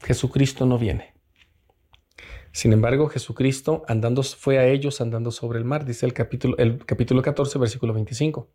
[0.00, 1.17] Jesucristo no viene.
[2.58, 6.84] Sin embargo, Jesucristo andando fue a ellos andando sobre el mar, dice el capítulo, el
[6.84, 8.50] capítulo 14, versículo 25.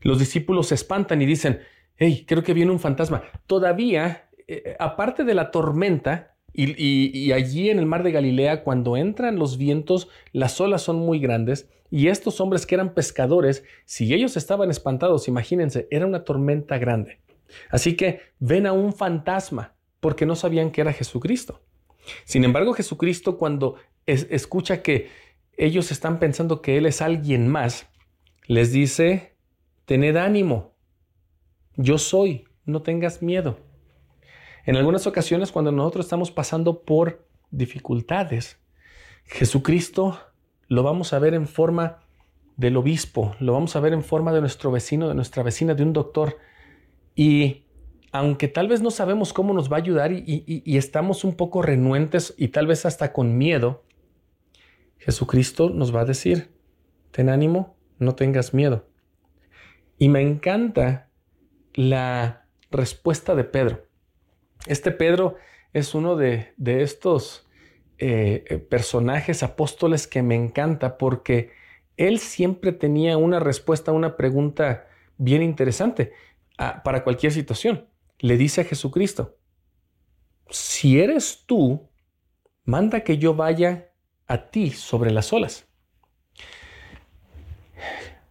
[0.00, 1.60] Los discípulos se espantan y dicen,
[1.96, 3.22] hey, creo que viene un fantasma.
[3.46, 9.38] Todavía, eh, aparte de la tormenta, y, allí en el mar de Galilea, cuando entran
[9.38, 11.70] los vientos, las olas son muy grandes.
[11.88, 17.20] Y estos hombres que eran pescadores, si ellos estaban espantados, imagínense, era una tormenta grande.
[17.70, 21.60] Así que ven a un fantasma porque no sabían que era Jesucristo.
[22.24, 25.08] Sin embargo, Jesucristo cuando escucha que
[25.56, 27.86] ellos están pensando que Él es alguien más,
[28.46, 29.36] les dice,
[29.84, 30.74] tened ánimo,
[31.76, 33.58] yo soy, no tengas miedo.
[34.66, 38.58] En algunas ocasiones, cuando nosotros estamos pasando por dificultades,
[39.24, 40.18] Jesucristo
[40.68, 42.00] lo vamos a ver en forma
[42.56, 45.82] del obispo, lo vamos a ver en forma de nuestro vecino, de nuestra vecina, de
[45.82, 46.36] un doctor.
[47.14, 47.64] Y
[48.12, 52.34] aunque tal vez no sabemos cómo nos va a ayudar y, estamos un poco renuentes
[52.36, 53.84] y tal vez hasta con miedo,
[54.98, 56.50] Jesucristo nos va a decir,
[57.12, 58.86] ten ánimo, no tengas miedo.
[59.98, 61.08] Y me encanta
[61.74, 63.86] la respuesta de Pedro.
[64.66, 65.36] Este Pedro
[65.72, 67.46] es uno de, estos
[67.98, 71.50] eh, eh, personajes apóstoles que me encanta porque
[71.96, 74.86] él siempre tenía una respuesta a una pregunta
[75.16, 76.12] bien interesante
[76.82, 77.86] para cualquier situación.
[78.20, 79.36] Le dice a Jesucristo,
[80.50, 81.88] si eres tú,
[82.64, 83.92] manda que yo vaya
[84.26, 85.66] a ti sobre las olas.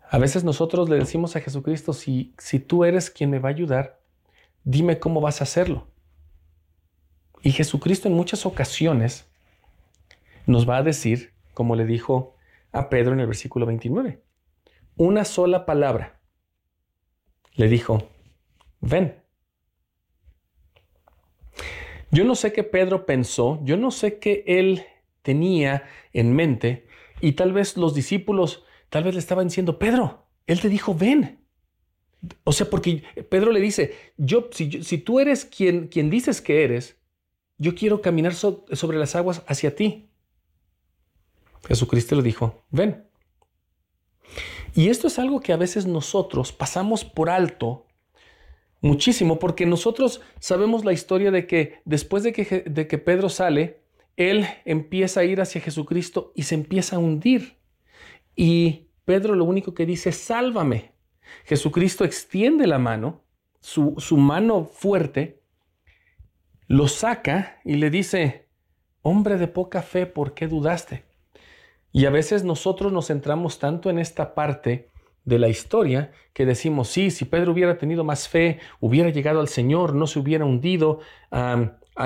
[0.09, 3.51] A veces nosotros le decimos a Jesucristo, si, si tú eres quien me va a
[3.51, 4.01] ayudar,
[4.63, 5.87] dime cómo vas a hacerlo.
[7.41, 9.29] Y Jesucristo en muchas ocasiones
[10.45, 12.35] nos va a decir, como le dijo
[12.71, 14.23] a Pedro en el versículo 29,
[14.95, 16.19] una sola palabra.
[17.53, 18.09] Le dijo,
[18.81, 19.23] ven.
[22.11, 24.85] Yo no sé qué Pedro pensó, yo no sé qué él
[25.21, 25.83] tenía
[26.13, 26.87] en mente
[27.21, 31.45] y tal vez los discípulos, tal vez le estaban diciendo, Pedro, él te dijo, ven.
[32.43, 36.63] O sea, porque Pedro le dice, yo, si, si tú eres quien, quien dices que
[36.63, 36.97] eres,
[37.57, 40.09] yo quiero caminar sobre las aguas hacia ti.
[41.67, 43.05] Jesucristo le dijo, ven.
[44.73, 47.85] Y esto es algo que a veces nosotros pasamos por alto
[48.81, 53.81] muchísimo, porque nosotros sabemos la historia de que después de que, de que Pedro sale,
[54.15, 57.57] él empieza a ir hacia Jesucristo y se empieza a hundir.
[58.35, 60.93] Y Pedro lo único que dice, sálvame.
[61.45, 63.23] Jesucristo extiende la mano,
[63.59, 65.41] su, su mano fuerte,
[66.67, 68.47] lo saca y le dice,
[69.01, 71.03] hombre de poca fe, ¿por qué dudaste?
[71.91, 74.89] Y a veces nosotros nos centramos tanto en esta parte
[75.29, 79.47] de la historia que decimos, sí, si Pedro hubiera tenido más fe, hubiera llegado al
[79.47, 80.99] Señor, no se hubiera hundido,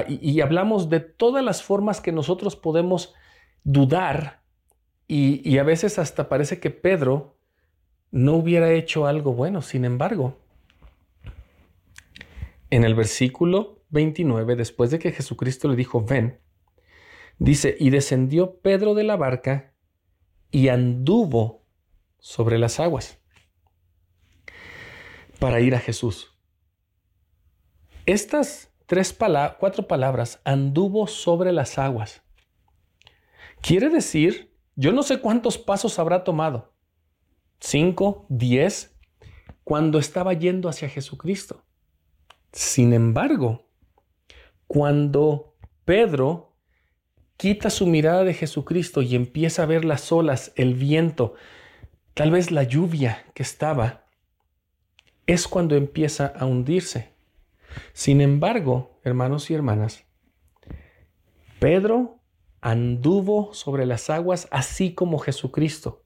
[0.07, 3.13] y, hablamos de todas las formas que nosotros podemos
[3.63, 4.41] dudar,
[5.07, 7.37] y, y a veces hasta parece que Pedro
[8.11, 9.61] no hubiera hecho algo bueno.
[9.61, 10.37] Sin embargo,
[12.69, 16.39] en el versículo 29, después de que Jesucristo le dijo, ven,
[17.37, 19.73] dice, y descendió Pedro de la barca
[20.49, 21.62] y anduvo
[22.23, 23.19] sobre las aguas
[25.39, 26.31] para ir a Jesús.
[28.05, 29.13] Estas tres
[29.59, 32.21] cuatro palabras, anduvo sobre las aguas.
[33.61, 36.73] Quiere decir, yo no sé cuántos pasos habrá tomado,
[37.59, 38.97] cinco, diez,
[39.65, 41.65] cuando estaba yendo hacia Jesucristo.
[42.53, 43.69] Sin embargo,
[44.67, 46.55] cuando Pedro
[47.35, 51.33] quita su mirada de Jesucristo y empieza a ver las olas, el viento,
[52.13, 54.05] tal vez la lluvia que estaba,
[55.25, 57.13] es cuando empieza a hundirse.
[57.93, 60.03] Sin embargo, hermanos y hermanas,
[61.59, 62.19] Pedro
[62.61, 66.03] anduvo sobre las aguas así como Jesucristo.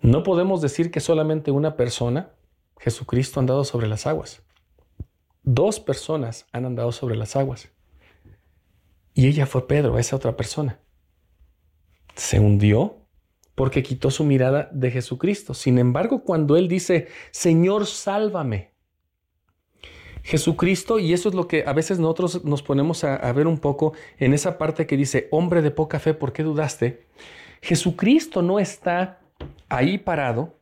[0.00, 2.34] No podemos decir que solamente una persona,
[2.78, 4.42] Jesucristo, ha andado sobre las aguas.
[5.42, 7.70] Dos personas han andado sobre las aguas.
[9.14, 10.80] Y ella fue Pedro, esa otra persona.
[12.14, 13.03] Se hundió
[13.54, 15.54] porque quitó su mirada de Jesucristo.
[15.54, 18.74] Sin embargo, cuando él dice, Señor, sálvame,
[20.24, 23.92] Jesucristo, y eso es lo que a veces nosotros nos ponemos a, ver un poco
[24.18, 27.06] en esa parte que dice, hombre de poca fe, ¿por qué dudaste?
[27.60, 29.20] Jesucristo no está
[29.68, 30.58] ahí parado,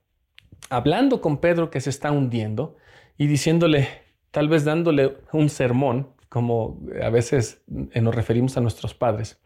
[0.68, 2.76] hablando con Pedro que se está hundiendo
[3.16, 3.88] y diciéndole,
[4.32, 9.40] tal vez dándole un sermón, como a veces nos referimos a nuestros padres,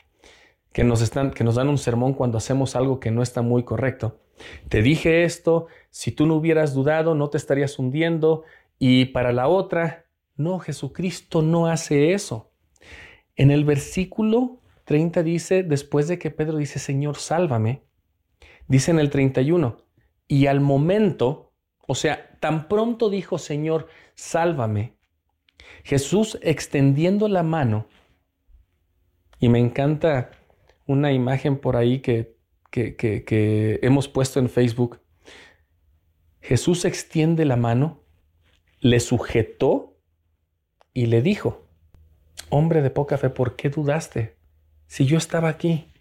[0.77, 3.65] que nos, están, que nos dan un sermón cuando hacemos algo que no está muy
[3.65, 4.21] correcto.
[4.69, 8.45] Te dije esto, si tú no hubieras dudado, no te estarías hundiendo,
[8.79, 10.05] y para la otra,
[10.37, 12.53] no, Jesucristo no hace eso.
[13.37, 17.85] En el versículo 30 dice, después de que Pedro dice, Señor, sálvame,
[18.69, 19.79] dice en el 31,
[20.29, 21.55] y al momento
[21.87, 24.99] O sea, tan pronto dijo, Señor, sálvame,
[25.85, 27.87] Jesús extendiendo la mano,
[29.41, 30.33] y me encanta
[30.87, 32.37] una imagen por ahí que,
[32.71, 35.01] que, que hemos puesto en Facebook,
[36.41, 38.05] Jesús extiende la mano,
[38.81, 39.99] le sujetó
[40.93, 41.69] y le dijo,
[42.51, 44.37] hombre de poca fe, ¿por qué dudaste?
[44.87, 45.93] Si yo estaba aquí.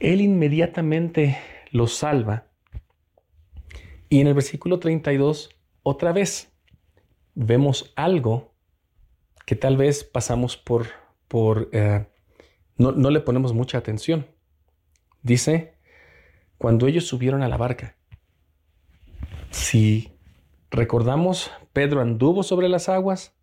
[0.00, 1.38] Él inmediatamente
[1.70, 2.48] lo salva.
[4.08, 5.50] Y en el versículo 32,
[5.82, 6.52] otra vez,
[7.34, 8.54] vemos algo
[9.46, 10.88] que tal vez pasamos por,
[11.28, 12.06] por eh,
[12.76, 14.26] no, no le ponemos mucha atención.
[15.22, 15.74] Dice,
[16.58, 17.96] cuando ellos subieron a la barca,
[19.50, 20.18] si
[20.70, 23.34] recordamos, Pedro anduvo sobre las aguas,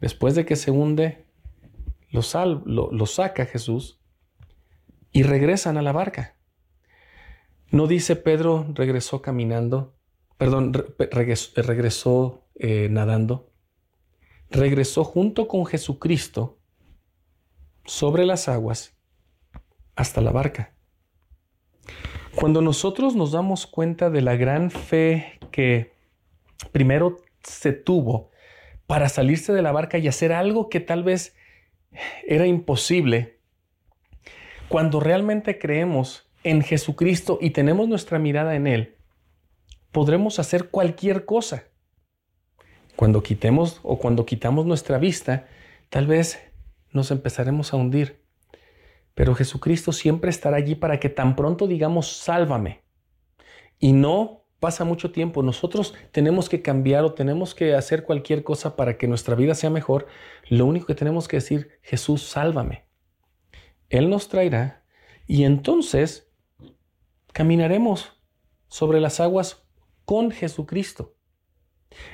[0.00, 1.26] después de que se hunde,
[2.10, 4.00] lo, sal, lo, saca Jesús
[5.12, 6.36] y regresan a la barca.
[7.70, 9.96] No dice Pedro regresó caminando,
[10.38, 13.50] perdón, regresó, eh, nadando,
[14.50, 16.58] regresó junto con Jesucristo
[17.86, 18.94] sobre las aguas
[19.94, 20.72] hasta la barca.
[22.34, 25.92] Cuando nosotros nos damos cuenta de la gran fe que
[26.72, 28.30] primero se tuvo
[28.86, 31.34] para salirse de la barca y hacer algo que tal vez
[32.26, 33.40] era imposible,
[34.68, 38.96] cuando realmente creemos en Jesucristo y tenemos nuestra mirada en Él,
[39.92, 41.64] podremos hacer cualquier cosa.
[42.96, 45.48] Cuando quitemos o cuando quitamos nuestra vista,
[45.88, 46.45] tal vez
[46.96, 48.24] nos empezaremos a hundir.
[49.14, 52.82] Pero Jesucristo siempre estará allí para que tan pronto digamos, sálvame.
[53.78, 55.42] Y no pasa mucho tiempo.
[55.42, 59.70] Nosotros tenemos que cambiar o tenemos que hacer cualquier cosa para que nuestra vida sea
[59.70, 60.06] mejor.
[60.48, 62.86] Lo único que tenemos que decir, Jesús, sálvame.
[63.88, 64.84] Él nos traerá
[65.26, 66.32] y entonces
[67.32, 68.20] caminaremos
[68.68, 69.66] sobre las aguas
[70.04, 71.14] con Jesucristo.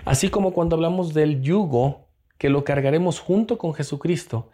[0.04, 2.11] Así como cuando hablamos del yugo,
[2.42, 4.50] que lo cargaremos junto con Jesucristo,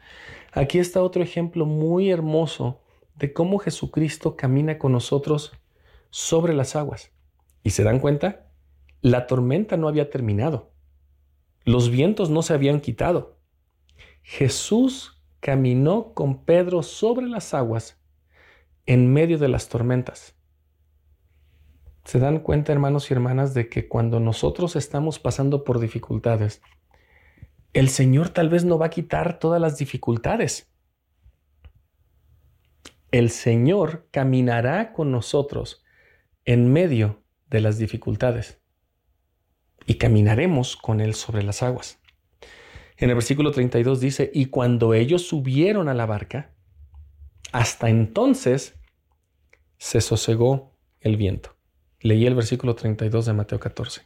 [0.52, 2.82] Aquí está otro ejemplo muy hermoso
[3.14, 5.52] de cómo Jesucristo camina con nosotros
[6.10, 7.12] sobre las aguas.
[7.62, 8.50] ¿Y se dan cuenta?
[9.00, 10.72] La tormenta no había terminado.
[11.64, 13.38] Los vientos no se habían quitado.
[14.22, 18.00] Jesús caminó con Pedro sobre las aguas
[18.84, 20.34] en medio de las tormentas.
[22.04, 26.62] ¿Se dan cuenta, hermanos y hermanas, de que cuando nosotros estamos pasando por dificultades,
[27.72, 30.70] el Señor tal vez no va a quitar todas las dificultades.
[33.10, 35.84] El Señor caminará con nosotros
[36.44, 38.60] en medio de las dificultades
[39.86, 41.98] y caminaremos con Él sobre las aguas.
[42.96, 46.54] En el versículo 32 dice, y cuando ellos subieron a la barca,
[47.52, 48.78] hasta entonces
[49.78, 51.56] se sosegó el viento.
[52.00, 54.02] Leí el versículo 32 de Mateo 14.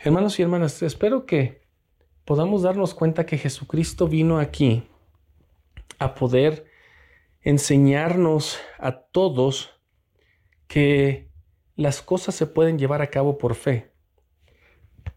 [0.00, 1.63] Hermanos y hermanas, espero que
[2.24, 4.84] podamos darnos cuenta que Jesucristo vino aquí
[5.98, 6.66] a poder
[7.42, 9.70] enseñarnos a todos
[10.66, 11.28] que
[11.76, 13.92] las cosas se pueden llevar a cabo por fe,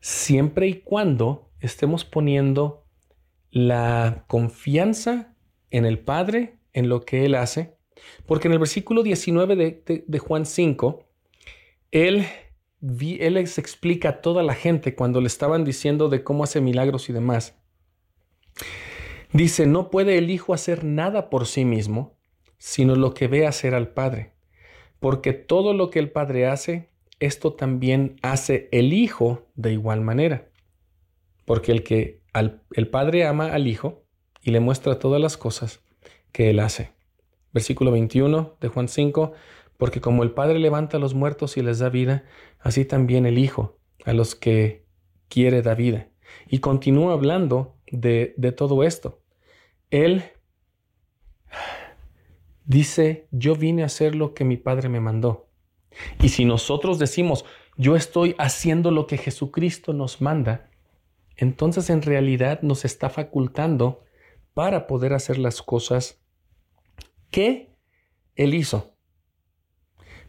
[0.01, 2.85] siempre y cuando estemos poniendo
[3.51, 5.35] la confianza
[5.71, 7.77] en el Padre, en lo que Él hace,
[8.25, 11.05] porque en el versículo 19 de, Juan 5,
[11.91, 12.25] Él
[12.81, 17.09] él les explica a toda la gente cuando le estaban diciendo de cómo hace milagros
[17.09, 17.55] y demás.
[19.33, 22.17] Dice, no puede el Hijo hacer nada por sí mismo,
[22.57, 24.33] sino lo que ve hacer al Padre,
[24.99, 30.49] porque todo lo que el Padre hace, esto también hace el Hijo de igual manera.
[31.45, 34.03] Porque el que el Padre ama al Hijo
[34.41, 35.81] y le muestra todas las cosas
[36.31, 36.91] que Él hace.
[37.53, 39.33] Versículo 21 de Juan 5,
[39.77, 42.25] porque como el Padre levanta a los muertos y les da vida,
[42.59, 44.85] así también el Hijo a los que
[45.29, 46.09] quiere da vida.
[46.47, 49.21] Y continúa hablando de, de todo esto.
[49.91, 50.23] Él
[52.65, 55.47] dice, yo vine a hacer lo que mi Padre me mandó.
[56.21, 57.45] Y si nosotros decimos,
[57.77, 60.69] yo estoy haciendo lo que Jesucristo nos manda,
[61.35, 64.03] entonces en realidad nos está facultando
[64.53, 66.19] para poder hacer las cosas
[67.29, 67.75] que
[68.35, 68.96] Él hizo.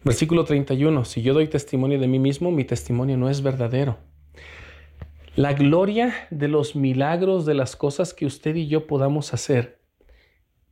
[0.05, 1.05] Versículo 31.
[1.05, 3.99] Si yo doy testimonio de mí mismo, mi testimonio no es verdadero.
[5.35, 9.81] La gloria de los milagros, de las cosas que usted y yo podamos hacer,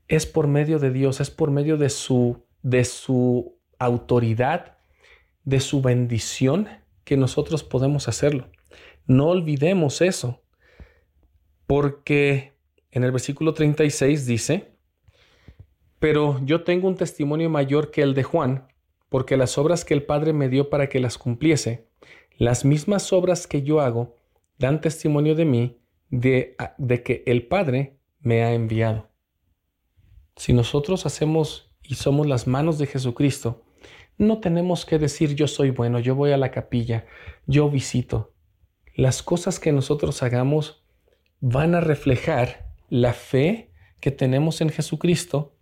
[0.08, 4.78] es por medio de Dios, es por medio de su, de su autoridad,
[5.44, 6.68] de su bendición
[7.04, 8.48] que nosotros podemos hacerlo.
[9.06, 10.42] No olvidemos eso,
[11.66, 12.54] porque
[12.90, 14.72] en el versículo 36 dice,
[15.98, 18.66] pero yo tengo un testimonio mayor que el de Juan,
[19.09, 21.88] porque las obras que el Padre me dio para que las cumpliese,
[22.38, 24.16] las mismas obras que yo hago,
[24.59, 25.78] dan testimonio de mí,
[26.11, 29.11] de, de que el Padre me ha enviado.
[30.36, 33.64] Si nosotros hacemos y somos las manos de Jesucristo,
[34.18, 37.07] no tenemos que decir yo soy bueno, yo voy a la capilla,
[37.46, 38.34] yo visito.
[38.94, 40.84] Las cosas que nosotros hagamos
[41.40, 45.54] van a reflejar la fe que tenemos en Jesucristo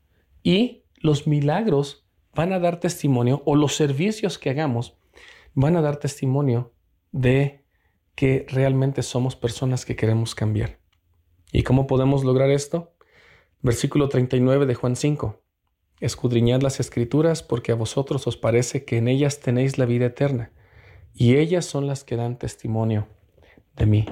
[0.42, 2.03] y los milagros
[2.34, 4.96] van a dar testimonio o los servicios que hagamos
[5.54, 6.72] van a dar testimonio
[7.12, 7.64] de
[8.14, 10.78] que realmente somos personas que queremos cambiar.
[11.52, 12.94] ¿Y cómo podemos lograr esto?
[13.62, 15.40] Versículo 39 de Juan 5.
[16.00, 20.52] Escudriñad las escrituras porque a vosotros os parece que en ellas tenéis la vida eterna,
[21.14, 23.06] y ellas son las que dan testimonio
[23.76, 24.06] de mí.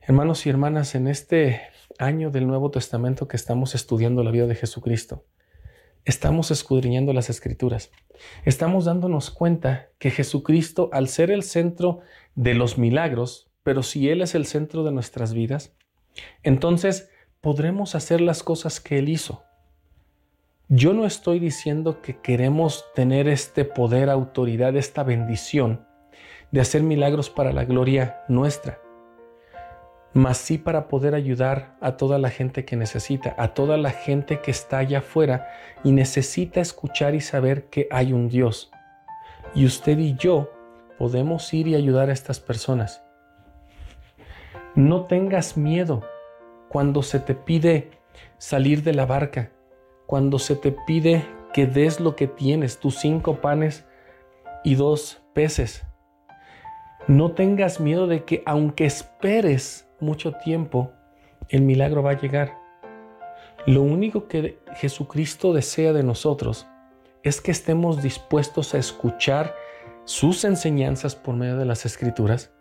[0.00, 1.62] Hermanos y hermanas, en este
[1.98, 5.24] año del Nuevo Testamento que estamos estudiando la vida de Jesucristo,
[6.06, 7.90] estamos escudriñando las escrituras.
[8.44, 12.00] Estamos dándonos cuenta que Jesucristo, al ser el centro
[12.34, 15.74] de los milagros, pero si Él es el centro de nuestras vidas,
[16.42, 17.10] entonces
[17.42, 19.42] podremos hacer las cosas que Él hizo.
[20.68, 25.86] Yo no estoy diciendo que queremos tener este poder, autoridad, esta bendición
[26.52, 28.80] de hacer milagros para la gloria nuestra
[30.16, 34.40] mas sí para poder ayudar a toda la gente que necesita, a toda la gente
[34.40, 35.46] que está allá afuera
[35.84, 38.70] y necesita escuchar y saber que hay un Dios.
[39.54, 40.50] Y usted y yo
[40.98, 43.04] podemos ir y ayudar a estas personas.
[44.74, 46.02] No tengas miedo
[46.70, 47.90] cuando se te pide
[48.38, 49.50] salir de la barca,
[50.06, 53.84] cuando se te pide que des lo que tienes, tus cinco panes
[54.64, 55.84] y dos peces.
[57.06, 60.92] No tengas miedo de que aunque esperes mucho tiempo,
[61.48, 62.56] el milagro va a llegar.
[63.66, 66.66] Lo único que Jesucristo desea de nosotros
[67.22, 69.54] es que estemos dispuestos a escuchar
[70.04, 72.52] sus enseñanzas por medio de las escrituras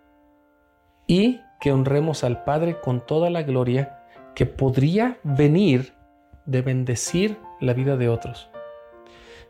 [1.05, 3.99] y que honremos al Padre con toda la gloria
[4.33, 5.93] que podría venir
[6.45, 8.49] de bendecir la vida de otros.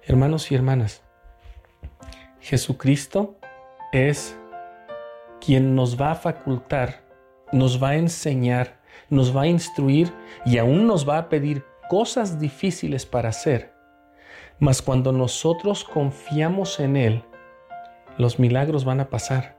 [0.04, 1.02] Hermanos y hermanas,
[2.42, 3.38] Jesucristo
[3.92, 4.38] es
[5.40, 7.05] quien nos va a facultar
[7.56, 10.12] nos va a enseñar, nos va a instruir
[10.46, 13.74] y aún nos va a pedir cosas difíciles para hacer.
[14.60, 17.24] Mas cuando nosotros confiamos en Él,
[18.18, 19.58] los milagros van a pasar.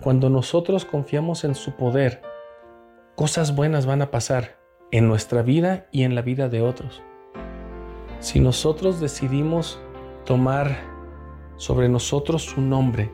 [0.00, 2.22] Cuando nosotros confiamos en su poder,
[3.16, 4.56] cosas buenas van a pasar
[4.92, 7.02] en nuestra vida y en la vida de otros.
[8.20, 9.80] Si nosotros decidimos
[10.24, 10.76] tomar
[11.56, 13.10] sobre nosotros su nombre,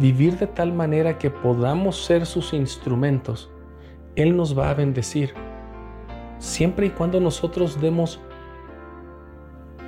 [0.00, 3.51] vivir de tal manera que podamos ser sus instrumentos,
[4.16, 5.34] Él nos va a bendecir.
[6.38, 8.20] Siempre y cuando nosotros demos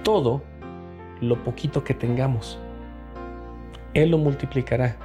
[0.03, 0.43] todo
[1.21, 2.59] lo poquito que tengamos.
[3.95, 4.97] Él lo multiplicará.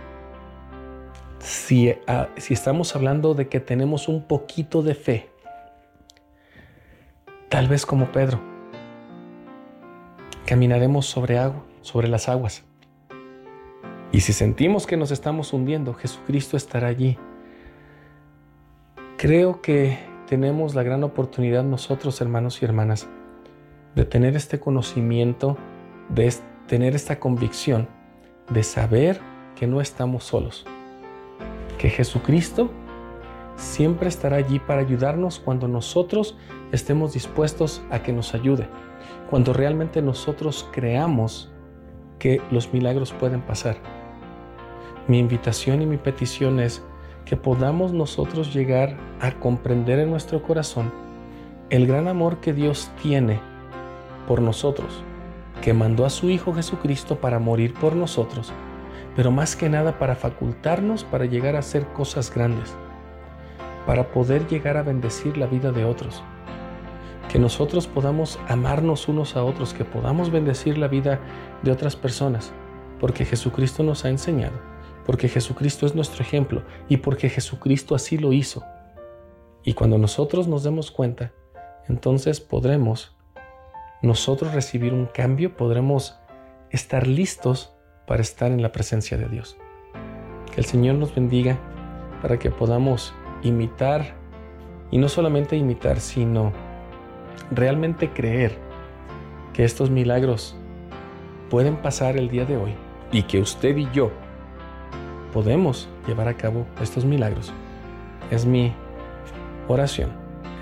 [1.39, 5.29] Si, ah, estamos hablando de que tenemos un poquito de fe,
[7.47, 8.39] tal vez como Pedro,
[10.45, 12.63] caminaremos sobre agua, sobre las aguas.
[14.11, 17.17] Y si sentimos que nos estamos hundiendo, Jesucristo estará allí.
[19.19, 19.99] Creo que
[20.29, 23.09] tenemos la gran oportunidad nosotros, hermanos y hermanas,
[23.93, 25.57] de tener este conocimiento,
[26.07, 26.33] de
[26.67, 27.89] tener esta convicción,
[28.49, 29.19] de saber
[29.57, 30.65] que no estamos solos,
[31.77, 32.71] que Jesucristo
[33.57, 36.37] siempre estará allí para ayudarnos cuando nosotros
[36.71, 38.69] estemos dispuestos a que nos ayude,
[39.29, 41.51] cuando realmente nosotros creamos
[42.19, 43.75] que los milagros pueden pasar.
[45.09, 46.81] Mi invitación y mi petición es
[47.29, 50.91] que podamos nosotros llegar a comprender en nuestro corazón
[51.69, 53.39] el gran amor que Dios tiene
[54.27, 55.03] por nosotros,
[55.61, 58.51] que mandó a su Hijo Jesucristo para morir por nosotros,
[59.15, 62.73] pero más que nada para facultarnos para llegar a hacer cosas grandes,
[63.85, 66.23] para poder llegar a bendecir la vida de otros.
[67.31, 71.19] Que nosotros podamos amarnos unos a otros, que podamos bendecir la vida
[71.61, 72.51] de otras personas,
[72.99, 74.68] porque Jesucristo nos ha enseñado
[75.09, 78.63] porque Jesucristo es nuestro ejemplo y porque Jesucristo así lo hizo.
[79.63, 81.33] Y cuando nosotros nos demos cuenta,
[81.87, 83.17] entonces podremos
[84.03, 86.19] nosotros recibir un cambio, podremos
[86.69, 87.73] estar listos
[88.05, 89.57] para estar en la presencia de Dios.
[90.53, 91.57] Que el Señor nos bendiga
[92.21, 94.13] para que podamos imitar,
[94.91, 96.53] y no solamente imitar, sino
[97.49, 98.59] realmente creer
[99.53, 100.55] que estos milagros
[101.49, 102.75] pueden pasar el día de hoy
[103.11, 104.11] y que usted y yo
[105.33, 107.51] podemos llevar a cabo estos milagros.
[108.31, 108.73] Es mi
[109.67, 110.11] oración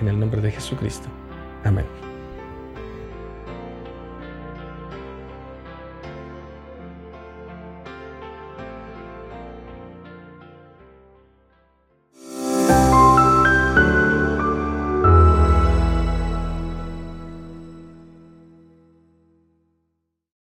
[0.02, 1.08] en el nombre de Jesucristo.
[1.64, 2.07] Amén.